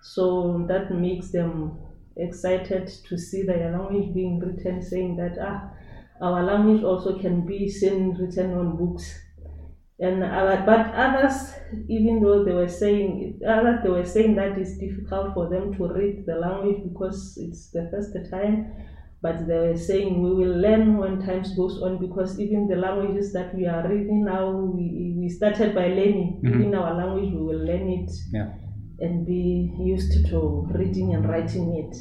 So 0.00 0.64
that 0.68 0.90
makes 0.90 1.30
them 1.30 1.78
excited 2.16 2.86
to 3.08 3.16
see 3.16 3.42
their 3.42 3.70
language 3.70 4.12
being 4.12 4.38
written, 4.38 4.82
saying 4.82 5.16
that 5.16 5.38
ah, 5.40 5.70
our 6.20 6.42
language 6.42 6.82
also 6.82 7.12
can 7.18 7.44
be 7.46 7.68
seen 7.68 8.14
written 8.14 8.52
on 8.54 8.76
books. 8.76 9.18
And 10.02 10.20
but 10.66 10.92
others, 10.94 11.54
even 11.88 12.20
though 12.22 12.44
they 12.44 12.52
were 12.52 12.68
saying 12.68 13.40
others, 13.46 13.78
they 13.84 13.88
were 13.88 14.04
saying 14.04 14.34
that 14.34 14.58
it's 14.58 14.76
difficult 14.76 15.32
for 15.34 15.48
them 15.48 15.72
to 15.76 15.82
read 15.92 16.24
the 16.26 16.34
language 16.34 16.82
because 16.82 17.38
it's 17.40 17.70
the 17.70 17.88
first 17.92 18.12
time. 18.30 18.72
But 19.22 19.46
they 19.46 19.56
were 19.56 19.76
saying 19.76 20.20
we 20.20 20.30
will 20.34 20.56
learn 20.58 20.98
when 20.98 21.24
times 21.24 21.54
goes 21.54 21.80
on 21.80 22.00
because 22.00 22.40
even 22.40 22.66
the 22.66 22.74
languages 22.74 23.32
that 23.34 23.54
we 23.54 23.66
are 23.66 23.88
reading 23.88 24.24
now, 24.24 24.50
we, 24.50 25.14
we 25.16 25.28
started 25.28 25.72
by 25.76 25.86
learning. 25.86 26.40
Mhm. 26.42 26.48
Even 26.60 26.74
our 26.74 26.94
language, 26.96 27.30
we 27.32 27.40
will 27.40 27.64
learn 27.64 27.88
it 27.88 28.10
Yeah. 28.32 28.48
and 28.98 29.24
be 29.24 29.72
used 29.78 30.26
to 30.30 30.66
reading 30.74 31.14
and 31.14 31.28
writing 31.28 31.66
it. 31.82 31.94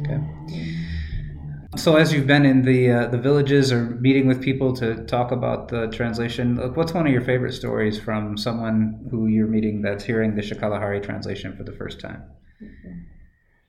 Okay. 0.00 0.20
So, 1.76 1.96
as 1.96 2.12
you've 2.12 2.26
been 2.26 2.44
in 2.44 2.62
the 2.62 2.90
uh, 2.90 3.06
the 3.08 3.18
villages 3.18 3.72
or 3.72 3.84
meeting 3.84 4.26
with 4.26 4.40
people 4.42 4.74
to 4.76 5.04
talk 5.06 5.32
about 5.32 5.68
the 5.68 5.88
translation, 5.88 6.56
what's 6.74 6.92
one 6.92 7.06
of 7.06 7.12
your 7.12 7.22
favorite 7.22 7.52
stories 7.52 7.98
from 7.98 8.36
someone 8.36 9.06
who 9.10 9.26
you're 9.26 9.46
meeting 9.46 9.82
that's 9.82 10.04
hearing 10.04 10.34
the 10.36 10.42
Shikalahari 10.42 11.02
translation 11.02 11.56
for 11.56 11.64
the 11.64 11.72
first 11.72 12.00
time? 12.00 12.22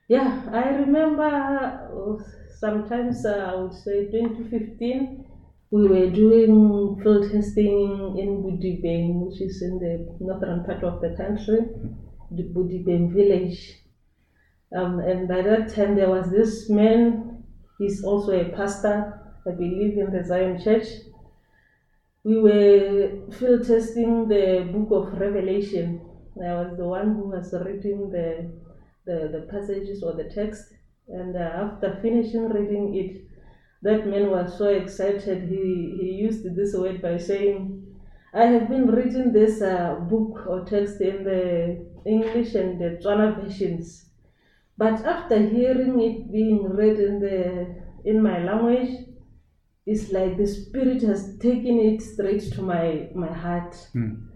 Yeah, 0.08 0.48
I 0.52 0.68
remember 0.68 1.22
uh, 1.22 2.22
sometimes 2.58 3.26
uh, 3.26 3.52
I 3.52 3.54
would 3.56 3.74
say 3.74 4.10
2015 4.10 5.26
we 5.70 5.88
were 5.88 6.08
doing 6.10 7.00
field 7.02 7.30
testing 7.30 8.16
in 8.18 8.42
Bodibeng, 8.42 9.26
which 9.26 9.40
is 9.40 9.62
in 9.62 9.78
the 9.78 10.16
northern 10.20 10.64
part 10.64 10.84
of 10.84 11.00
the 11.00 11.14
country, 11.16 11.58
the 12.30 12.44
Bodibeng 12.44 13.12
village. 13.12 13.82
Um, 14.74 15.00
and 15.00 15.26
by 15.26 15.42
that 15.42 15.74
time 15.74 15.96
there 15.96 16.08
was 16.08 16.30
this 16.30 16.70
man, 16.70 17.25
he's 17.78 18.02
also 18.04 18.32
a 18.32 18.50
pastor, 18.50 19.20
I 19.46 19.50
believe 19.50 19.98
in 19.98 20.10
the 20.12 20.24
Zion 20.24 20.60
Church. 20.62 20.86
We 22.24 22.40
were 22.40 23.30
field 23.30 23.66
testing 23.66 24.28
the 24.28 24.68
book 24.72 24.90
of 24.90 25.20
Revelation. 25.20 26.00
I 26.44 26.52
was 26.54 26.76
the 26.76 26.84
one 26.84 27.14
who 27.14 27.28
was 27.30 27.54
reading 27.64 28.10
the 28.10 28.50
the, 29.06 29.28
the 29.32 29.46
passages 29.50 30.02
or 30.02 30.12
the 30.14 30.24
text. 30.24 30.72
And 31.08 31.36
uh, 31.36 31.38
after 31.38 31.98
finishing 32.02 32.48
reading 32.48 32.96
it, 32.96 33.22
that 33.82 34.06
man 34.06 34.30
was 34.30 34.58
so 34.58 34.66
excited. 34.66 35.48
He, 35.48 35.96
he 36.00 36.10
used 36.10 36.44
this 36.56 36.74
word 36.74 37.00
by 37.00 37.16
saying, 37.18 37.86
I 38.34 38.46
have 38.46 38.68
been 38.68 38.88
reading 38.88 39.32
this 39.32 39.62
uh, 39.62 39.94
book 40.10 40.44
or 40.48 40.64
text 40.64 41.00
in 41.00 41.22
the 41.22 41.86
English 42.04 42.54
and 42.54 42.80
the 42.80 42.98
Tswana 43.00 43.40
versions. 43.40 44.05
But 44.78 45.04
after 45.04 45.38
hearing 45.38 46.00
it 46.00 46.32
being 46.32 46.68
read 46.68 46.98
in 46.98 47.20
the 47.20 47.76
in 48.04 48.22
my 48.22 48.38
language, 48.44 49.06
it's 49.86 50.10
like 50.10 50.36
the 50.36 50.46
spirit 50.46 51.02
has 51.02 51.38
taken 51.38 51.78
it 51.78 52.02
straight 52.02 52.52
to 52.52 52.62
my, 52.62 53.08
my 53.14 53.32
heart. 53.32 53.76
Hmm. 53.92 54.26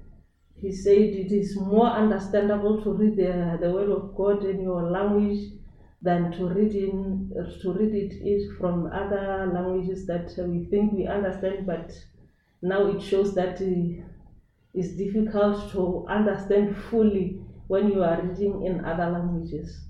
He 0.57 0.73
said 0.73 0.99
it 0.99 1.33
is 1.33 1.57
more 1.57 1.89
understandable 1.89 2.83
to 2.83 2.93
read 2.93 3.17
the, 3.17 3.59
the 3.61 3.73
word 3.73 3.91
of 3.91 4.15
God 4.15 4.45
in 4.45 4.61
your 4.63 4.91
language 4.91 5.53
than 6.03 6.33
to 6.33 6.49
read 6.49 6.75
in 6.75 7.31
to 7.63 7.73
read 7.73 7.95
it 7.95 8.59
from 8.59 8.87
other 8.87 9.51
languages 9.53 10.07
that 10.07 10.33
we 10.39 10.65
think 10.67 10.93
we 10.93 11.07
understand, 11.07 11.67
but 11.67 11.93
now 12.63 12.87
it 12.87 13.03
shows 13.03 13.35
that 13.35 13.61
uh, 13.61 14.05
it's 14.73 14.97
difficult 14.97 15.71
to 15.73 16.07
understand 16.09 16.77
fully 16.91 17.41
when 17.67 17.89
you 17.89 18.03
are 18.03 18.23
reading 18.23 18.65
in 18.67 18.85
other 18.85 19.11
languages. 19.11 19.90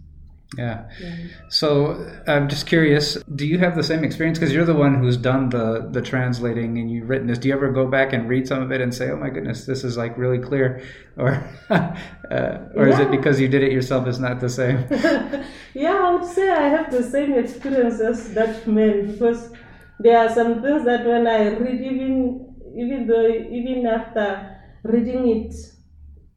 Yeah. 0.58 0.88
Yeah. 1.00 1.16
So 1.48 2.10
I'm 2.26 2.48
just 2.48 2.66
curious. 2.66 3.14
Do 3.34 3.46
you 3.46 3.58
have 3.58 3.76
the 3.76 3.84
same 3.84 4.02
experience? 4.02 4.38
Because 4.38 4.52
you're 4.52 4.64
the 4.64 4.74
one 4.74 4.96
who's 4.96 5.16
done 5.16 5.50
the 5.50 5.88
the 5.92 6.02
translating 6.02 6.76
and 6.78 6.90
you've 6.90 7.08
written 7.08 7.28
this. 7.28 7.38
Do 7.38 7.48
you 7.48 7.54
ever 7.54 7.70
go 7.70 7.86
back 7.86 8.12
and 8.12 8.28
read 8.28 8.48
some 8.48 8.60
of 8.60 8.72
it 8.72 8.80
and 8.80 8.92
say, 8.92 9.10
"Oh 9.10 9.16
my 9.16 9.30
goodness, 9.30 9.64
this 9.64 9.84
is 9.84 9.96
like 9.96 10.18
really 10.18 10.38
clear," 10.38 10.82
or 11.16 11.48
uh, 11.70 12.58
or 12.74 12.88
is 12.88 12.98
it 12.98 13.12
because 13.12 13.40
you 13.40 13.48
did 13.48 13.62
it 13.62 13.70
yourself? 13.70 14.08
It's 14.08 14.18
not 14.18 14.40
the 14.40 14.48
same. 14.48 14.84
yeah, 15.74 16.00
I 16.02 16.14
would 16.14 16.28
say 16.28 16.50
I 16.50 16.68
have 16.68 16.90
the 16.90 17.04
same 17.04 17.32
experience 17.34 18.00
as 18.00 18.34
that 18.34 18.66
man 18.66 19.12
because 19.12 19.52
there 20.00 20.18
are 20.18 20.34
some 20.34 20.62
things 20.62 20.84
that 20.84 21.06
when 21.06 21.28
I 21.28 21.56
read, 21.56 21.80
even 21.80 22.56
even 22.76 23.06
though 23.06 23.28
even 23.28 23.86
after 23.86 24.58
reading 24.82 25.28
it, 25.28 25.54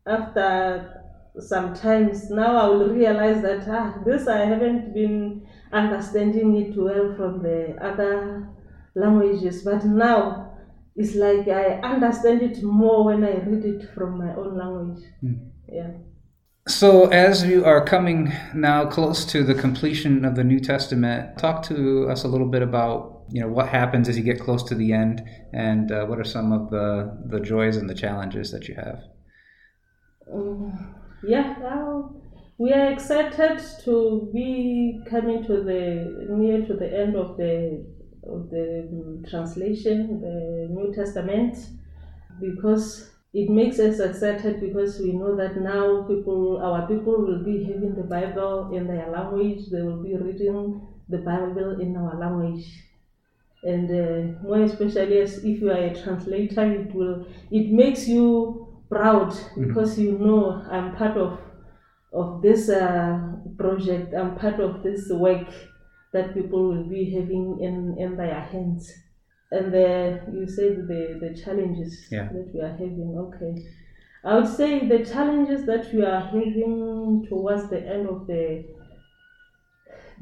after 0.06 1.03
sometimes 1.40 2.30
now 2.30 2.58
I 2.58 2.68
will 2.68 2.90
realize 2.90 3.42
that 3.42 3.68
ah, 3.68 4.00
this 4.06 4.28
I 4.28 4.46
haven't 4.46 4.94
been 4.94 5.48
understanding 5.72 6.56
it 6.58 6.78
well 6.78 7.16
from 7.16 7.42
the 7.42 7.76
other 7.82 8.50
languages, 8.96 9.64
but 9.64 9.84
now 9.86 10.52
it's 10.96 11.16
like 11.16 11.48
I 11.48 11.80
understand 11.82 12.42
it 12.42 12.62
more 12.62 13.06
when 13.06 13.24
I 13.24 13.38
read 13.38 13.66
it 13.66 13.90
from 13.96 14.18
my 14.18 14.36
own 14.36 14.58
language. 14.58 15.04
Hmm. 15.22 15.34
Yeah. 15.68 15.92
So, 16.68 17.08
as 17.08 17.44
you 17.44 17.66
are 17.66 17.84
coming 17.84 18.32
now 18.54 18.86
close 18.86 19.26
to 19.26 19.44
the 19.44 19.54
completion 19.54 20.24
of 20.24 20.36
the 20.36 20.46
New 20.46 20.62
Testament, 20.62 21.38
talk 21.38 21.64
to 21.64 22.08
us 22.10 22.24
a 22.24 22.28
little 22.28 22.48
bit 22.48 22.62
about 22.62 23.24
you 23.30 23.42
know 23.42 23.50
what 23.50 23.68
happens 23.68 24.08
as 24.08 24.18
you 24.18 24.24
get 24.24 24.40
close 24.40 24.64
to 24.64 24.76
the 24.76 24.94
end, 24.94 25.24
and 25.52 25.92
uh, 25.92 26.06
what 26.06 26.20
are 26.20 26.24
some 26.24 26.54
of 26.54 26.70
the 26.70 27.18
the 27.26 27.40
joys 27.40 27.76
and 27.76 27.90
the 27.90 27.96
challenges 27.96 28.52
that 28.52 28.68
you 28.68 28.76
have. 28.76 29.00
Um, 30.32 30.96
yeah, 31.26 31.56
we 32.58 32.72
are 32.72 32.92
excited 32.92 33.62
to 33.84 34.30
be 34.34 35.02
coming 35.10 35.44
to 35.46 35.64
the 35.64 36.28
near 36.30 36.66
to 36.66 36.74
the 36.74 37.02
end 37.02 37.16
of 37.16 37.38
the 37.38 37.86
of 38.26 38.50
the 38.50 38.88
um, 38.90 39.26
translation, 39.30 40.22
the 40.22 40.68
New 40.72 40.94
Testament, 40.94 41.58
because 42.40 43.10
it 43.34 43.50
makes 43.50 43.80
us 43.80 44.00
excited 44.00 44.62
because 44.62 45.00
we 45.00 45.12
know 45.12 45.36
that 45.36 45.58
now 45.58 46.04
people, 46.04 46.62
our 46.64 46.88
people 46.88 47.20
will 47.20 47.44
be 47.44 47.64
having 47.64 47.96
the 47.96 48.04
Bible 48.04 48.72
in 48.74 48.88
their 48.88 49.10
language. 49.10 49.70
They 49.72 49.82
will 49.82 50.04
be 50.04 50.16
reading 50.16 50.88
the 51.10 51.18
Bible 51.18 51.82
in 51.82 51.98
our 51.98 52.18
language, 52.18 52.66
and 53.64 53.90
uh, 53.90 54.42
more 54.48 54.62
especially 54.62 55.20
as 55.20 55.40
if 55.40 55.62
you 55.62 55.72
are 55.72 55.84
a 55.84 56.02
translator, 56.02 56.72
it 56.72 56.94
will 56.94 57.26
it 57.52 57.72
makes 57.72 58.08
you 58.08 58.63
proud 58.94 59.30
Mm-hmm. 59.32 59.68
because 59.68 60.00
you 60.00 60.12
know 60.26 60.42
I'm 60.76 60.96
part 60.96 61.18
of 61.18 61.40
of 62.22 62.42
this 62.42 62.70
uh, 62.70 63.20
project. 63.58 64.14
I'm 64.20 64.36
part 64.44 64.60
of 64.60 64.84
this 64.84 65.10
work 65.10 65.48
that 66.14 66.34
people 66.38 66.62
will 66.70 66.88
be 66.98 67.04
having 67.18 67.46
in 67.68 67.76
in 68.04 68.12
their 68.18 68.40
hands. 68.54 68.92
And 69.52 69.72
the, 69.72 70.20
you 70.34 70.48
said 70.48 70.74
the, 70.88 71.02
the 71.24 71.32
challenges 71.44 72.08
Yeah. 72.12 72.28
that 72.34 72.48
we 72.54 72.60
are 72.68 72.76
having. 72.84 73.12
Okay. 73.26 73.54
I 74.26 74.36
would 74.36 74.48
say 74.60 74.88
the 74.88 75.06
challenges 75.06 75.66
that 75.66 75.94
we 75.94 76.02
are 76.04 76.22
having 76.22 77.26
towards 77.30 77.70
the 77.70 77.80
end 77.96 78.08
of 78.14 78.26
the 78.26 78.44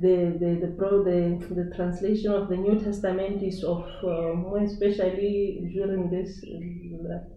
the 0.01 0.38
the 0.39 0.65
the, 0.65 0.74
pro, 0.77 1.03
the, 1.03 1.38
the 1.53 1.72
translation 1.75 2.31
of 2.31 2.50
the 2.50 2.58
New 2.58 2.79
Testament 2.79 3.41
is 3.43 3.63
of 3.63 3.84
uh, 4.03 4.34
more 4.34 4.60
especially 4.60 5.70
during 5.74 6.10
this 6.10 6.43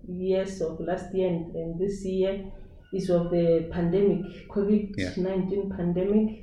years 0.09 0.61
of 0.61 0.81
last 0.81 1.15
year 1.15 1.29
and, 1.29 1.55
and 1.55 1.81
this 1.81 2.05
year 2.05 2.51
is 2.93 3.11
of 3.11 3.31
the 3.31 3.69
pandemic 3.73 4.49
COVID 4.49 5.17
nineteen 5.19 5.71
pandemic. 5.77 6.41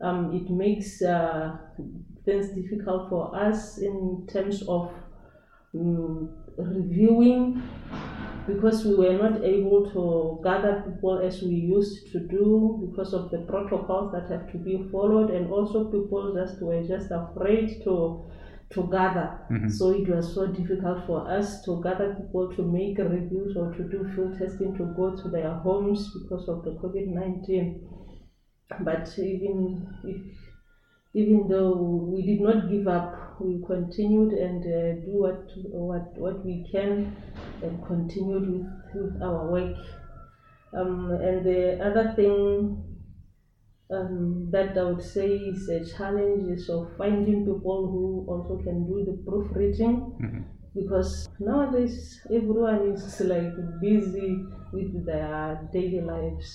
Um, 0.00 0.34
it 0.34 0.50
makes 0.50 1.00
uh, 1.00 1.56
things 2.24 2.50
difficult 2.50 3.08
for 3.08 3.36
us 3.36 3.78
in 3.78 4.26
terms 4.32 4.62
of 4.68 4.92
um, 5.74 6.30
reviewing 6.56 7.62
because 8.46 8.84
we 8.84 8.94
were 8.96 9.12
not 9.12 9.42
able 9.44 9.90
to 9.92 10.40
gather 10.42 10.82
people 10.86 11.18
as 11.18 11.42
we 11.42 11.54
used 11.54 12.10
to 12.12 12.20
do 12.20 12.86
because 12.88 13.14
of 13.14 13.30
the 13.30 13.38
protocols 13.38 14.12
that 14.12 14.28
have 14.30 14.50
to 14.52 14.58
be 14.58 14.88
followed 14.90 15.30
and 15.30 15.50
also 15.50 15.84
people 15.90 16.34
just 16.34 16.60
were 16.60 16.82
just 16.82 17.10
afraid 17.10 17.80
to 17.84 18.24
to 18.70 18.88
gather 18.90 19.28
Mhm. 19.50 19.70
so 19.70 19.90
it 19.90 20.08
was 20.08 20.34
so 20.34 20.46
difficult 20.46 21.04
for 21.06 21.28
us 21.38 21.62
to 21.64 21.80
gather 21.82 22.14
people 22.14 22.48
to 22.56 22.62
make 22.62 22.98
reviews 22.98 23.54
or 23.56 23.70
to 23.74 23.82
do 23.84 24.02
field 24.14 24.36
testing 24.38 24.74
to 24.78 24.84
go 24.96 25.14
to 25.14 25.28
their 25.28 25.50
homes 25.66 26.00
because 26.14 26.48
of 26.48 26.64
the 26.64 26.72
covid-19 26.80 27.80
but 28.84 29.06
even 29.18 29.86
if 30.04 30.20
even 31.14 31.48
though 31.48 31.72
we 32.12 32.22
did 32.22 32.40
not 32.40 32.68
give 32.70 32.88
up, 32.88 33.40
we 33.40 33.62
continued 33.66 34.32
and 34.32 34.62
uh, 34.64 35.00
do 35.04 35.12
what 35.24 35.50
what 35.88 36.06
what 36.18 36.44
we 36.44 36.64
can 36.70 37.16
and 37.62 37.84
continued 37.86 38.48
with, 38.50 38.66
with 38.94 39.22
our 39.22 39.50
work. 39.50 39.76
Um, 40.74 41.10
and 41.12 41.44
the 41.44 41.78
other 41.84 42.12
thing 42.16 42.98
um, 43.90 44.50
that 44.50 44.76
I 44.78 44.84
would 44.84 45.02
say 45.02 45.28
is 45.36 45.68
a 45.68 45.84
challenge 45.84 46.50
is 46.50 46.68
of 46.70 46.96
finding 46.96 47.44
people 47.44 47.80
who 47.92 48.24
also 48.28 48.56
can 48.62 48.86
do 48.86 49.04
the 49.04 49.16
proofreading 49.28 49.96
Mhm. 50.20 50.44
because 50.74 51.28
nowadays 51.38 52.20
everyone 52.30 52.82
is 52.92 53.20
like 53.20 53.54
busy 53.80 54.30
with 54.72 55.04
their 55.04 55.68
daily 55.72 56.00
lives 56.00 56.48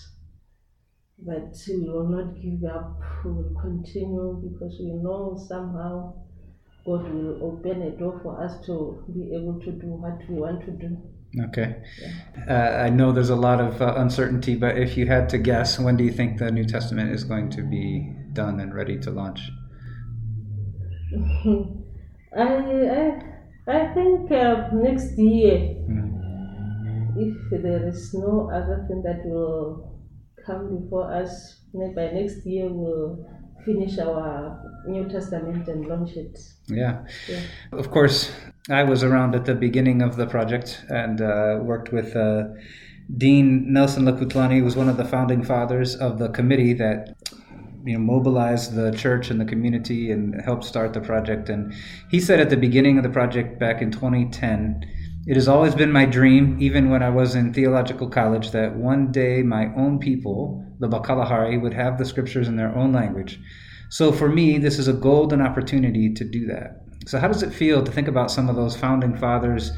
but 1.19 1.53
we 1.67 1.89
will 1.89 2.07
not 2.09 2.35
give 2.41 2.63
up 2.69 2.99
we 3.25 3.31
will 3.31 3.53
continue 3.61 4.27
because 4.49 4.77
we 4.79 4.91
know 5.05 5.35
somehow 5.47 6.13
god 6.85 7.03
will 7.13 7.43
open 7.43 7.81
a 7.83 7.91
door 7.97 8.19
for 8.23 8.41
us 8.43 8.53
to 8.65 9.03
be 9.13 9.33
able 9.35 9.59
to 9.59 9.71
do 9.71 9.87
what 9.87 10.17
we 10.29 10.35
want 10.35 10.61
to 10.65 10.71
do 10.71 10.97
Okay. 11.49 11.83
Uh, 12.49 12.53
I 12.53 12.89
know 12.89 13.11
there's 13.11 13.29
a 13.29 13.35
lot 13.35 13.59
of 13.59 13.81
uh, 13.81 13.93
uncertainty, 13.97 14.55
but 14.55 14.77
if 14.77 14.97
you 14.97 15.05
had 15.07 15.29
to 15.29 15.37
guess, 15.37 15.77
when 15.77 15.97
do 15.97 16.03
you 16.03 16.11
think 16.11 16.39
the 16.39 16.49
New 16.51 16.63
Testament 16.65 17.11
is 17.11 17.25
going 17.25 17.49
to 17.51 17.61
be 17.63 18.15
done 18.33 18.59
and 18.61 18.73
ready 18.73 18.97
to 18.99 19.11
launch? 19.11 19.51
I, 22.35 22.43
I, 22.43 23.21
I 23.67 23.93
think 23.93 24.31
uh, 24.31 24.69
next 24.73 25.17
year 25.17 25.75
Mhm. 25.87 26.23
if 27.15 27.61
there 27.63 27.87
is 27.87 28.13
no 28.13 28.49
other 28.51 28.85
thing 28.87 29.01
that 29.03 29.25
will 29.25 29.86
come 30.47 30.81
before 30.81 31.13
us 31.13 31.61
by 31.95 32.09
next 32.11 32.45
year 32.45 32.67
we'll 32.69 33.23
finish 33.65 33.99
our 33.99 34.57
new 34.87 35.07
testament 35.09 35.67
and 35.67 35.85
launch 35.85 36.11
it 36.15 36.39
Yeah. 36.67 37.05
Yeah. 37.29 37.41
Of 37.71 37.91
course, 37.91 38.31
I 38.69 38.83
was 38.83 39.03
around 39.03 39.35
at 39.35 39.45
the 39.45 39.55
beginning 39.55 40.01
of 40.01 40.15
the 40.15 40.25
project 40.25 40.83
and 40.89 41.21
uh, 41.21 41.59
worked 41.61 41.91
with 41.91 42.15
uh, 42.15 42.43
Dean 43.17 43.71
Nelson 43.71 44.03
Lakutlani, 44.03 44.59
who 44.59 44.65
was 44.65 44.75
one 44.75 44.89
of 44.89 44.97
the 44.97 45.05
founding 45.05 45.43
fathers 45.43 45.95
of 45.95 46.19
the 46.19 46.29
committee 46.29 46.73
that 46.73 47.15
you 47.85 47.93
know 47.93 47.99
mobilized 47.99 48.75
the 48.75 48.91
church 48.91 49.29
and 49.29 49.39
the 49.39 49.45
community 49.45 50.11
and 50.11 50.41
helped 50.41 50.65
start 50.65 50.93
the 50.93 50.99
project. 50.99 51.49
And 51.49 51.73
he 52.09 52.19
said 52.19 52.39
at 52.39 52.49
the 52.49 52.57
beginning 52.57 52.97
of 52.97 53.03
the 53.03 53.09
project 53.09 53.59
back 53.59 53.81
in 53.81 53.91
2010, 53.91 54.85
it 55.27 55.35
has 55.35 55.49
always 55.49 55.75
been 55.75 55.91
my 55.91 56.05
dream, 56.05 56.55
even 56.57 56.89
when 56.89 57.03
I 57.03 57.09
was 57.09 57.35
in 57.35 57.53
theological 57.53 58.09
college, 58.09 58.51
that 58.51 58.77
one 58.77 59.11
day 59.11 59.43
my 59.43 59.65
own 59.75 59.99
people, 59.99 60.65
the 60.79 60.87
Bakalahari, 60.87 61.61
would 61.61 61.73
have 61.73 61.97
the 61.97 62.05
scriptures 62.05 62.47
in 62.47 62.55
their 62.55 62.73
own 62.73 62.93
language. 62.93 63.37
So 63.89 64.13
for 64.13 64.29
me, 64.29 64.57
this 64.57 64.79
is 64.79 64.87
a 64.87 64.93
golden 64.93 65.41
opportunity 65.41 66.13
to 66.13 66.23
do 66.23 66.45
that. 66.45 66.81
So 67.07 67.19
how 67.19 67.27
does 67.27 67.43
it 67.43 67.53
feel 67.53 67.83
to 67.83 67.91
think 67.91 68.07
about 68.07 68.31
some 68.31 68.47
of 68.47 68.55
those 68.55 68.77
founding 68.77 69.17
fathers 69.17 69.71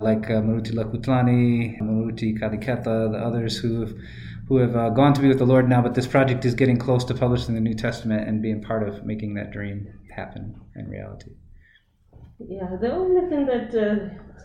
like 0.00 0.30
uh, 0.30 0.40
Maruti 0.40 0.72
Lakutlani, 0.72 1.80
Maruti 1.82 2.38
Kadiketa, 2.38 3.10
the 3.10 3.18
others 3.18 3.56
who 3.56 3.80
have, 3.80 3.94
who 4.46 4.58
have 4.58 4.76
uh, 4.76 4.90
gone 4.90 5.14
to 5.14 5.20
be 5.20 5.26
with 5.26 5.38
the 5.38 5.46
Lord 5.46 5.68
now, 5.68 5.82
but 5.82 5.94
this 5.94 6.06
project 6.06 6.44
is 6.44 6.54
getting 6.54 6.76
close 6.76 7.04
to 7.06 7.14
publishing 7.14 7.56
the 7.56 7.60
New 7.60 7.74
Testament 7.74 8.28
and 8.28 8.40
being 8.40 8.62
part 8.62 8.88
of 8.88 9.04
making 9.04 9.34
that 9.34 9.50
dream 9.50 9.88
happen 10.14 10.60
in 10.76 10.88
reality. 10.88 11.32
Yeah 12.48 12.76
the 12.80 12.92
only 12.92 13.28
thing 13.28 13.46
that 13.46 13.74
uh, 13.74 13.96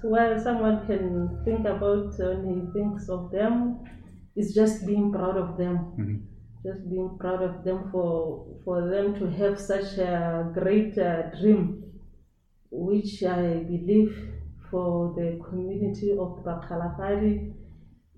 well 0.04 0.38
someone 0.40 0.86
can 0.88 1.42
think 1.46 1.62
about 1.66 2.14
when 2.20 2.40
he 2.50 2.72
thinks 2.74 3.10
of 3.10 3.32
them 3.32 3.80
is 4.36 4.54
just 4.54 4.86
being 4.86 5.12
proud 5.12 5.38
of 5.38 5.58
them. 5.58 5.76
Mhm. 5.98 6.22
just 6.66 6.90
being 6.90 7.18
proud 7.20 7.42
of 7.50 7.64
them 7.64 7.80
for 7.92 8.12
for 8.66 8.78
them 8.94 9.14
to 9.20 9.26
have 9.40 9.56
such 9.60 9.98
a 10.00 10.14
great 10.60 10.98
uh, 10.98 11.30
dream 11.40 11.62
which 12.72 13.24
i 13.24 13.64
believe 13.74 14.12
for 14.70 15.14
the 15.18 15.28
community 15.50 16.12
of 16.12 16.30
Bakalahari 16.48 17.54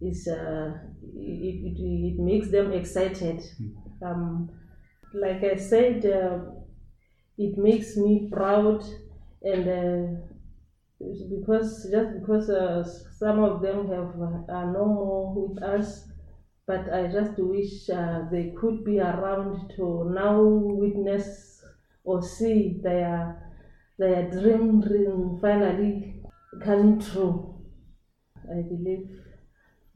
is 0.01 0.27
uh, 0.27 0.69
it, 1.15 1.57
it, 1.69 1.77
it 2.09 2.17
makes 2.19 2.49
them 2.49 2.71
excited. 2.71 3.39
Um, 4.01 4.49
like 5.13 5.43
i 5.43 5.55
said 5.55 6.05
uh, 6.05 6.39
it 7.37 7.57
makes 7.57 7.97
me 7.97 8.29
proud 8.31 8.81
and 9.43 9.67
uh, 9.67 10.21
because 11.29 11.87
just 11.91 12.19
because 12.19 12.49
uh, 12.49 12.83
some 12.83 13.39
of 13.39 13.61
them 13.61 13.87
have 13.87 14.11
uh, 14.21 14.53
are 14.57 14.71
no 14.71 14.85
more 14.85 15.33
with 15.33 15.61
us 15.63 16.07
but 16.67 16.91
I 16.93 17.07
just 17.07 17.37
wish 17.39 17.89
uh, 17.89 18.25
they 18.31 18.51
could 18.59 18.83
be 18.83 18.99
around 18.99 19.71
to 19.75 20.09
now 20.13 20.41
witness 20.43 21.63
or 22.03 22.21
see 22.21 22.79
their 22.83 23.51
their 23.97 24.29
dream 24.29 24.81
dream 24.81 25.37
finally 25.41 26.21
coming 26.61 26.99
true. 26.99 27.55
I 28.51 28.61
believe 28.61 29.07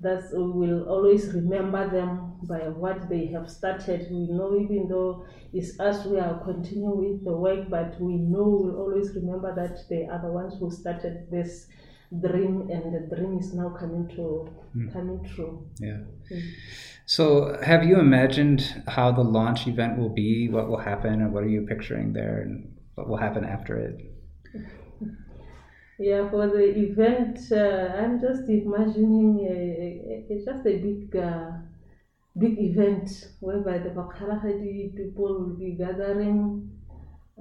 that 0.04 0.30
we 0.34 0.68
will 0.68 0.84
always 0.88 1.34
remember 1.34 1.90
them 1.90 2.34
by 2.44 2.68
what 2.70 3.10
they 3.10 3.26
have 3.28 3.50
started. 3.50 4.08
We 4.12 4.28
know 4.28 4.58
even 4.60 4.88
though 4.88 5.26
it's 5.54 5.80
us 5.80 6.06
we 6.06 6.20
are 6.20 6.40
continuing 6.44 6.98
with 6.98 7.26
the 7.26 7.36
work, 7.36 7.70
but 7.70 8.00
we 8.00 8.16
know 8.16 8.44
we'll 8.62 8.78
always 8.78 9.16
remember 9.16 9.54
that 9.56 9.78
they 9.90 10.06
are 10.06 10.22
the 10.22 10.32
ones 10.32 10.56
who 10.60 10.70
started 10.72 11.28
this 11.32 11.68
dream 12.22 12.70
and 12.70 12.94
the 12.94 13.16
dream 13.16 13.40
is 13.40 13.54
now 13.54 13.70
coming 13.70 14.08
to 14.16 14.50
coming 14.92 15.28
true. 15.36 15.68
Yeah. 15.80 16.02
Mm. 16.32 16.52
So, 17.06 17.58
have 17.62 17.84
you 17.84 18.00
imagined 18.00 18.84
how 18.88 19.12
the 19.12 19.24
launch 19.24 19.68
event 19.68 19.98
will 19.98 20.10
be? 20.10 20.50
What 20.50 20.70
will 20.70 20.80
happen, 20.80 21.22
and 21.22 21.34
what 21.34 21.44
are 21.44 21.50
you 21.50 21.66
picturing 21.66 22.14
there, 22.14 22.42
and 22.42 22.76
what 22.96 23.10
will 23.10 23.18
happen 23.18 23.44
after 23.44 23.76
it? 23.78 24.02
Yeah, 26.00 26.30
for 26.30 26.48
the 26.48 26.66
event, 26.88 27.40
uh, 27.52 27.94
I'm 28.00 28.20
just 28.20 28.50
imagining 28.50 29.40
a, 29.48 29.54
a, 29.86 30.36
a- 30.36 30.46
just 30.46 30.66
a 30.66 30.78
big 30.88 31.16
uh, 31.16 31.52
big 32.38 32.56
event 32.60 33.10
whereby 33.42 33.78
the 33.80 33.90
Bakhalahadi 33.90 34.96
people 34.98 35.30
will 35.40 35.56
be 35.58 35.72
gathering 35.72 36.72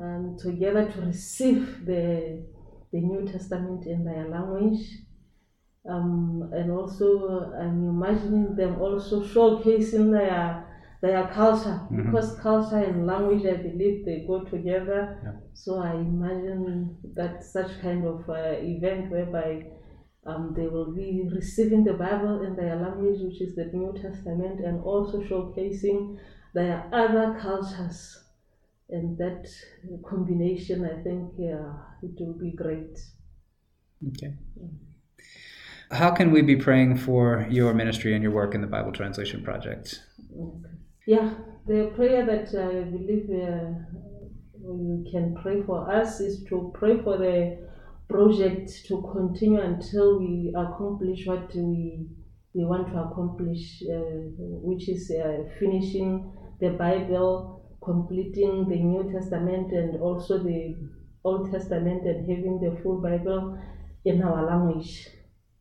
um, 0.01 0.37
together 0.39 0.91
to 0.93 1.01
receive 1.03 1.87
the, 1.87 2.43
the 2.93 3.01
New 3.01 3.27
Testament 3.27 3.87
in 3.87 4.05
their 4.05 4.29
language. 4.29 4.85
Um, 5.89 6.51
and 6.55 6.71
also, 6.71 7.53
I'm 7.59 7.89
imagining 7.89 8.55
them 8.55 8.81
also 8.81 9.23
showcasing 9.25 10.13
their 10.13 10.72
their 11.03 11.27
culture 11.41 11.79
Mhm. 11.91 12.05
because 12.05 12.29
culture 12.39 12.83
and 12.89 13.07
language, 13.07 13.45
I 13.45 13.57
believe, 13.69 14.05
they 14.07 14.25
go 14.27 14.45
together. 14.45 15.01
Yeah. 15.25 15.33
So 15.53 15.71
I 15.91 15.95
imagine 15.97 16.97
that 17.19 17.43
such 17.43 17.71
kind 17.81 18.03
of 18.07 18.19
uh, 18.31 18.55
event 18.75 19.11
whereby 19.11 19.67
um, 20.25 20.55
they 20.57 20.69
will 20.69 20.93
be 20.95 21.29
receiving 21.35 21.83
the 21.85 21.95
Bible 21.95 22.43
in 22.47 22.55
their 22.55 22.77
language, 22.77 23.19
which 23.21 23.41
is 23.43 23.57
the 23.57 23.65
New 23.65 23.93
Testament, 24.01 24.61
and 24.61 24.81
also 24.85 25.21
showcasing 25.23 26.17
their 26.55 26.77
other 26.93 27.37
cultures. 27.41 28.01
And 28.89 29.19
that 29.19 29.49
combination, 30.05 30.85
I 30.85 31.03
think, 31.03 31.33
yeah, 31.37 31.73
it 32.03 32.15
will 32.21 32.39
be 32.39 32.53
great. 32.53 32.97
Okay. 34.09 34.35
How 35.91 36.11
can 36.11 36.31
we 36.31 36.43
be 36.43 36.57
praying 36.57 36.99
for 36.99 37.47
your 37.51 37.75
ministry 37.75 38.15
and 38.15 38.23
your 38.23 38.33
work 38.33 38.55
in 38.55 38.61
the 38.61 38.67
Bible 38.67 38.93
Translation 38.93 39.43
Project? 39.43 40.03
Okay. 40.33 40.72
Yeah, 41.05 41.35
the 41.67 41.91
prayer 41.97 42.25
that 42.27 42.55
I 42.55 42.85
believe 42.85 43.29
uh, 43.29 43.73
we 44.61 45.11
can 45.11 45.35
pray 45.43 45.63
for 45.63 45.91
us 45.93 46.21
is 46.21 46.45
to 46.45 46.71
pray 46.75 47.03
for 47.03 47.19
the 47.19 47.59
project 48.09 48.71
to 48.87 49.03
continue 49.13 49.61
until 49.61 50.21
we 50.21 50.55
accomplish 50.57 51.27
what 51.27 51.53
we 51.57 52.07
we 52.55 52.65
want 52.67 52.87
to 52.89 52.99
accomplish, 52.99 53.83
uh, 53.91 54.29
which 54.63 54.89
is 54.89 55.11
uh, 55.11 55.43
finishing 55.59 56.31
the 56.61 56.71
Bible, 56.71 57.65
completing 57.83 58.69
the 58.69 58.77
New 58.77 59.11
Testament, 59.11 59.73
and 59.73 60.01
also 60.01 60.39
the 60.39 60.77
Old 61.25 61.51
Testament, 61.51 62.07
and 62.07 62.29
having 62.29 62.61
the 62.61 62.79
full 62.83 63.01
Bible 63.01 63.59
in 64.05 64.23
our 64.23 64.45
language. 64.45 65.09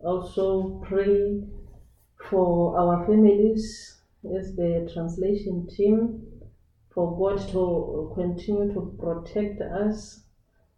Also, 0.01 0.83
pray 0.85 1.41
for 2.29 2.77
our 2.77 3.05
families 3.07 4.00
as 4.37 4.55
the 4.55 4.89
translation 4.93 5.67
team, 5.67 6.27
for 6.93 7.17
God 7.17 7.47
to 7.49 8.11
continue 8.13 8.73
to 8.73 8.95
protect 8.99 9.61
us, 9.61 10.23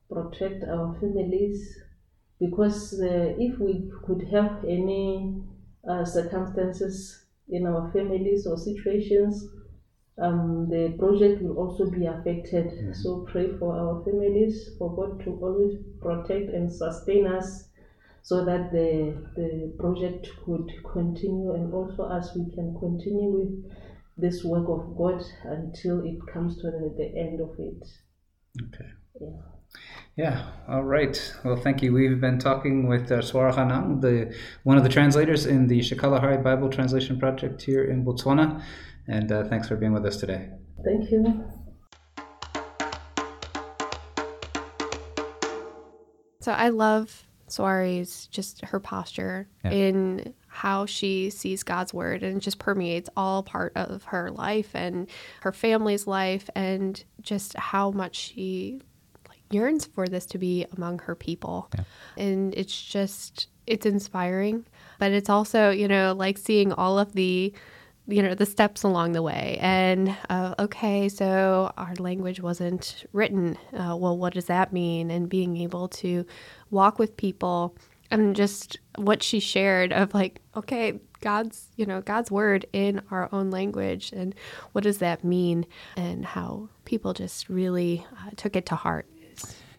protect 0.09 0.63
our 0.63 0.97
families, 0.99 1.77
because 2.39 2.93
uh, 3.01 3.33
if 3.37 3.59
we 3.59 3.89
could 4.05 4.27
have 4.31 4.63
any 4.63 5.41
uh, 5.89 6.05
circumstances 6.05 7.25
in 7.49 7.65
our 7.65 7.91
families 7.91 8.45
or 8.45 8.57
situations, 8.57 9.47
um, 10.19 10.69
the 10.69 10.95
project 10.99 11.41
will 11.41 11.57
also 11.57 11.89
be 11.89 12.05
affected. 12.05 12.95
So 12.95 13.25
pray 13.31 13.51
for 13.57 13.75
our 13.75 14.03
families, 14.03 14.69
for 14.77 14.95
God 14.95 15.23
to 15.25 15.39
always 15.41 15.75
protect 15.99 16.51
and 16.51 16.71
sustain 16.71 17.25
us 17.25 17.69
so 18.23 18.45
that 18.45 18.71
the, 18.71 19.13
the 19.35 19.73
project 19.77 20.29
could 20.45 20.71
continue 20.91 21.53
and 21.53 21.73
also 21.73 22.09
as 22.09 22.31
we 22.35 22.49
can 22.55 22.73
continue 22.79 23.29
with 23.29 23.71
this 24.17 24.45
work 24.45 24.65
of 24.69 24.95
God 24.97 25.21
until 25.43 26.03
it 26.05 26.19
comes 26.31 26.55
to 26.61 26.71
the, 26.71 26.95
the 26.97 27.19
end 27.19 27.41
of 27.41 27.49
it. 27.59 27.85
Okay. 28.67 28.89
Yeah. 29.19 29.27
Yeah. 30.15 30.51
All 30.69 30.83
right. 30.83 31.33
Well, 31.43 31.57
thank 31.57 31.81
you. 31.81 31.91
We've 31.91 32.21
been 32.21 32.39
talking 32.39 32.87
with 32.87 33.11
uh, 33.11 33.17
Swara 33.17 33.53
Hanang, 33.53 33.99
the 33.99 34.33
one 34.63 34.77
of 34.77 34.83
the 34.83 34.89
translators 34.89 35.45
in 35.45 35.67
the 35.67 35.79
Shikalahari 35.79 36.41
Bible 36.41 36.69
Translation 36.69 37.19
Project 37.19 37.61
here 37.63 37.83
in 37.83 38.05
Botswana, 38.05 38.63
and 39.07 39.31
uh, 39.31 39.43
thanks 39.45 39.67
for 39.67 39.75
being 39.75 39.91
with 39.91 40.05
us 40.05 40.17
today. 40.17 40.49
Thank 40.85 41.09
you. 41.11 41.43
So 46.41 46.51
I 46.51 46.69
love 46.69 47.25
Swari's 47.53 48.27
just 48.27 48.65
her 48.65 48.79
posture 48.79 49.47
Yeah. 49.63 49.71
in 49.71 50.33
how 50.47 50.85
she 50.85 51.29
sees 51.29 51.63
God's 51.63 51.93
word 51.93 52.23
and 52.23 52.37
it 52.37 52.39
just 52.39 52.57
permeates 52.59 53.09
all 53.15 53.43
part 53.43 53.73
of 53.75 54.03
her 54.05 54.31
life 54.31 54.71
and 54.73 55.07
her 55.41 55.51
family's 55.51 56.07
life 56.07 56.49
and 56.55 57.03
just 57.21 57.55
how 57.57 57.91
much 57.91 58.15
she 58.15 58.81
like 59.29 59.39
yearns 59.51 59.85
for 59.85 60.07
this 60.07 60.25
to 60.27 60.37
be 60.37 60.65
among 60.75 60.99
her 60.99 61.15
people. 61.15 61.69
Yeah. 61.75 61.83
And 62.17 62.53
it's 62.55 62.79
just 62.81 63.47
it's 63.65 63.85
inspiring, 63.85 64.65
but 64.99 65.11
it's 65.11 65.29
also, 65.29 65.69
you 65.69 65.87
know, 65.87 66.13
like 66.13 66.37
seeing 66.37 66.73
all 66.73 66.99
of 66.99 67.13
the 67.13 67.53
you 68.07 68.21
know 68.21 68.35
the 68.35 68.45
steps 68.45 68.83
along 68.83 69.13
the 69.13 69.21
way. 69.21 69.57
And 69.61 70.15
uh, 70.29 70.55
okay 70.59 71.09
so 71.09 71.71
our 71.77 71.93
language 71.95 72.39
wasn't 72.39 73.05
written 73.13 73.57
uh, 73.73 73.95
well 73.95 74.17
what 74.17 74.33
does 74.33 74.45
that 74.45 74.73
mean? 74.73 75.11
And 75.11 75.29
being 75.29 75.57
able 75.57 75.87
to 75.89 76.25
walk 76.69 76.99
with 76.99 77.17
people 77.17 77.75
and 78.11 78.35
just 78.35 78.77
what 78.95 79.23
she 79.23 79.39
shared 79.39 79.91
of 79.91 80.13
like 80.13 80.39
okay 80.55 80.99
god's 81.21 81.69
you 81.77 81.85
know 81.85 82.01
god's 82.01 82.29
word 82.29 82.65
in 82.73 83.01
our 83.09 83.29
own 83.31 83.49
language 83.49 84.11
and 84.11 84.35
what 84.73 84.83
does 84.83 84.97
that 84.99 85.23
mean? 85.23 85.65
And 85.95 86.25
how 86.25 86.69
people 86.85 87.13
just 87.13 87.49
really 87.49 88.05
uh, 88.11 88.31
took 88.35 88.55
it 88.55 88.65
to 88.67 88.75
heart 88.75 89.07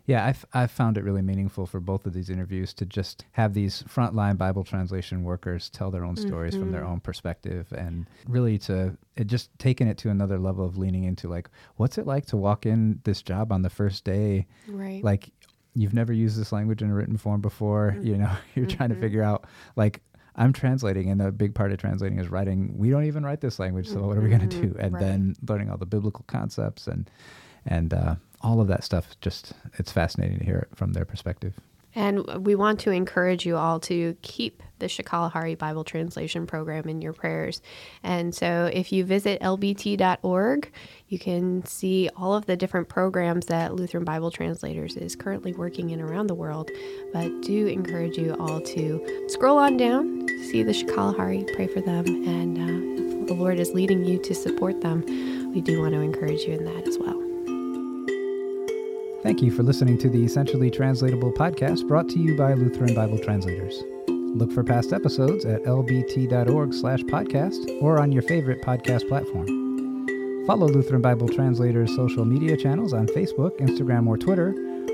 Yeah, 0.07 0.27
I've, 0.27 0.45
I've 0.53 0.71
found 0.71 0.99
it 0.99 1.05
really 1.05 1.23
meaningful 1.23 1.67
for 1.67 1.81
both 1.81 2.05
of 2.05 2.13
these 2.13 2.29
interviews 2.29 2.75
to 2.75 2.85
just 2.85 3.25
have 3.33 3.55
these 3.55 3.83
frontline 3.85 4.37
Bible 4.37 4.63
translation 4.63 5.25
workers 5.25 5.71
tell 5.71 5.91
their 5.91 6.05
own 6.05 6.17
stories 6.17 6.55
from 6.55 6.73
their 6.73 6.83
mm-hmm. 6.83 6.93
own 6.93 7.01
perspective 7.01 7.73
and 7.73 8.07
really 8.29 8.59
to 8.59 8.97
it 9.17 9.27
just 9.29 9.51
taking 9.59 9.89
it 9.89 9.97
to 9.99 10.11
another 10.11 10.39
level 10.39 10.65
of 10.65 10.77
leaning 10.77 11.05
into 11.05 11.29
like, 11.29 11.49
what's 11.77 11.97
it 11.97 12.07
like 12.07 12.27
to 12.27 12.37
walk 12.37 12.67
in 12.67 13.01
this 13.05 13.23
job 13.23 13.51
on 13.51 13.63
the 13.63 13.71
first 13.71 14.05
day? 14.05 14.47
right 14.69 15.03
Like, 15.03 15.31
you've 15.75 15.95
never 15.95 16.13
used 16.13 16.39
this 16.39 16.53
language 16.53 16.83
in 16.83 16.91
a 16.91 16.95
written 16.95 17.17
form 17.17 17.41
before, 17.41 17.93
mm-hmm. 17.97 18.07
you 18.07 18.17
know, 18.19 18.37
you're 18.55 18.67
trying 18.67 18.91
to 18.91 18.95
mm-hmm. 18.95 19.03
figure 19.03 19.23
out 19.23 19.47
like, 19.75 20.03
I'm 20.37 20.53
translating, 20.53 21.11
and 21.11 21.23
a 21.23 21.31
big 21.31 21.55
part 21.55 21.71
of 21.73 21.79
translating 21.79 22.19
is 22.19 22.29
writing. 22.29 22.77
We 22.77 22.91
don't 22.91 23.05
even 23.05 23.25
write 23.25 23.41
this 23.41 23.61
language, 23.61 23.89
so 23.89 24.03
what 24.03 24.17
are 24.17 24.21
we 24.21 24.29
going 24.29 24.49
to 24.49 24.61
do? 24.63 24.77
And 24.81 24.95
Right. 24.95 25.01
then 25.01 25.37
learning 25.47 25.71
all 25.71 25.77
the 25.77 25.87
biblical 25.87 26.25
concepts 26.27 26.89
and 26.89 27.09
and 27.67 27.93
uh, 27.93 28.15
all 28.41 28.61
of 28.61 28.69
that 28.69 28.85
stuff. 28.85 29.09
Just 29.21 29.53
it's 29.75 29.93
fascinating 29.93 30.39
to 30.39 30.45
hear 30.45 30.59
it 30.59 30.77
from 30.77 30.93
their 30.93 31.05
perspective. 31.05 31.55
And 31.95 32.45
we 32.45 32.55
want 32.55 32.81
to 32.81 32.91
encourage 32.91 33.47
you 33.47 33.57
all 33.57 33.79
to 33.81 34.17
keep 34.23 34.63
the 34.81 34.87
Shikalahari 34.87 35.57
Bible 35.57 35.85
Translation 35.85 36.47
Program 36.47 36.89
in 36.89 37.01
your 37.01 37.13
prayers. 37.13 37.63
And 38.03 38.35
so 38.35 38.69
if 38.73 38.93
you 38.93 39.05
visit 39.05 39.41
lbt.org, 39.41 40.73
you 41.09 41.19
can 41.19 41.65
see 41.65 42.11
all 42.17 42.35
of 42.35 42.47
the 42.47 42.57
different 42.57 42.89
programs 42.89 43.47
that 43.47 43.75
Lutheran 43.75 44.05
Bible 44.05 44.33
Translators 44.33 44.97
is 44.97 45.15
currently 45.15 45.53
working 45.53 45.91
in 45.91 46.01
around 46.01 46.27
the 46.27 46.35
world. 46.35 46.69
But 47.13 47.43
do 47.43 47.69
encourage 47.69 48.19
you 48.19 48.35
all 48.41 48.61
to 48.61 49.27
scroll 49.29 49.59
on 49.59 49.77
down, 49.77 50.27
see 50.51 50.65
the 50.65 50.73
Shikalahari, 50.73 51.55
pray 51.55 51.69
for 51.69 51.81
them, 51.81 52.07
and 52.07 52.59
uh, 52.59 53.23
if 53.23 53.29
the 53.29 53.35
Lord 53.35 53.61
is 53.61 53.71
leading 53.71 54.05
you 54.05 54.19
to 54.19 54.35
support 54.35 54.81
them, 54.81 55.03
we 55.55 55.61
do 55.61 55.81
want 55.81 55.95
to 55.95 56.01
encourage 56.01 56.43
you 56.43 56.55
in 56.55 56.65
that 56.65 56.89
as 56.89 56.99
well. 56.99 57.24
Thank 59.25 59.41
you 59.41 59.51
for 59.51 59.63
listening 59.63 59.97
to 60.01 60.11
the 60.11 60.23
Essentially 60.23 60.71
Translatable 60.71 61.33
podcast 61.33 61.89
brought 61.89 62.11
to 62.11 62.19
you 62.19 62.37
by 62.37 62.53
Lutheran 62.53 62.95
Bible 62.95 63.19
Translators. 63.19 63.83
Look 64.07 64.53
for 64.53 64.63
past 64.63 64.93
episodes 64.93 65.47
at 65.47 65.63
lbt.org 65.63 66.75
slash 66.75 67.01
podcast 67.05 67.81
or 67.81 67.99
on 68.03 68.13
your 68.13 68.21
favorite 68.21 68.61
podcast 68.61 69.09
platform. 69.09 69.47
Follow 70.47 70.69
Lutheran 70.69 71.01
Bible 71.01 71.27
Translators' 71.27 71.97
social 71.97 72.27
media 72.27 72.55
channels 72.55 72.93
on 72.93 73.07
Facebook, 73.07 73.59
Instagram, 73.61 74.07
or 74.07 74.19
Twitter, 74.19 74.51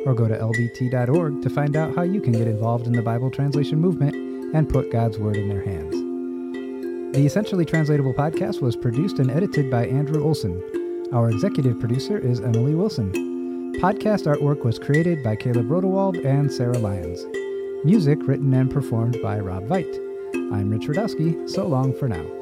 or 0.06 0.14
go 0.14 0.28
to 0.28 0.38
lbt.org 0.38 1.42
to 1.42 1.50
find 1.50 1.74
out 1.74 1.96
how 1.96 2.02
you 2.02 2.20
can 2.20 2.30
get 2.30 2.46
involved 2.46 2.86
in 2.86 2.92
the 2.92 3.02
Bible 3.02 3.32
translation 3.32 3.80
movement 3.80 4.14
and 4.54 4.68
put 4.68 4.92
God's 4.92 5.18
Word 5.18 5.34
in 5.34 5.48
their 5.48 5.64
hands. 5.64 7.16
The 7.16 7.26
Essentially 7.26 7.64
Translatable 7.64 8.14
podcast 8.14 8.60
was 8.60 8.76
produced 8.76 9.18
and 9.18 9.28
edited 9.28 9.72
by 9.72 9.86
Andrew 9.88 10.22
Olson. 10.22 11.08
Our 11.12 11.30
executive 11.30 11.80
producer 11.80 12.16
is 12.16 12.38
Emily 12.38 12.76
Wilson. 12.76 13.29
Podcast 13.80 14.26
artwork 14.26 14.62
was 14.62 14.78
created 14.78 15.22
by 15.22 15.34
Caleb 15.34 15.68
Rodewald 15.70 16.22
and 16.22 16.52
Sarah 16.52 16.76
Lyons. 16.76 17.24
Music 17.82 18.18
written 18.28 18.52
and 18.52 18.70
performed 18.70 19.16
by 19.22 19.40
Rob 19.40 19.68
Veit. 19.68 19.96
I'm 20.52 20.68
Rich 20.68 20.82
Rudowske. 20.82 21.48
So 21.48 21.66
long 21.66 21.94
for 21.94 22.06
now. 22.06 22.39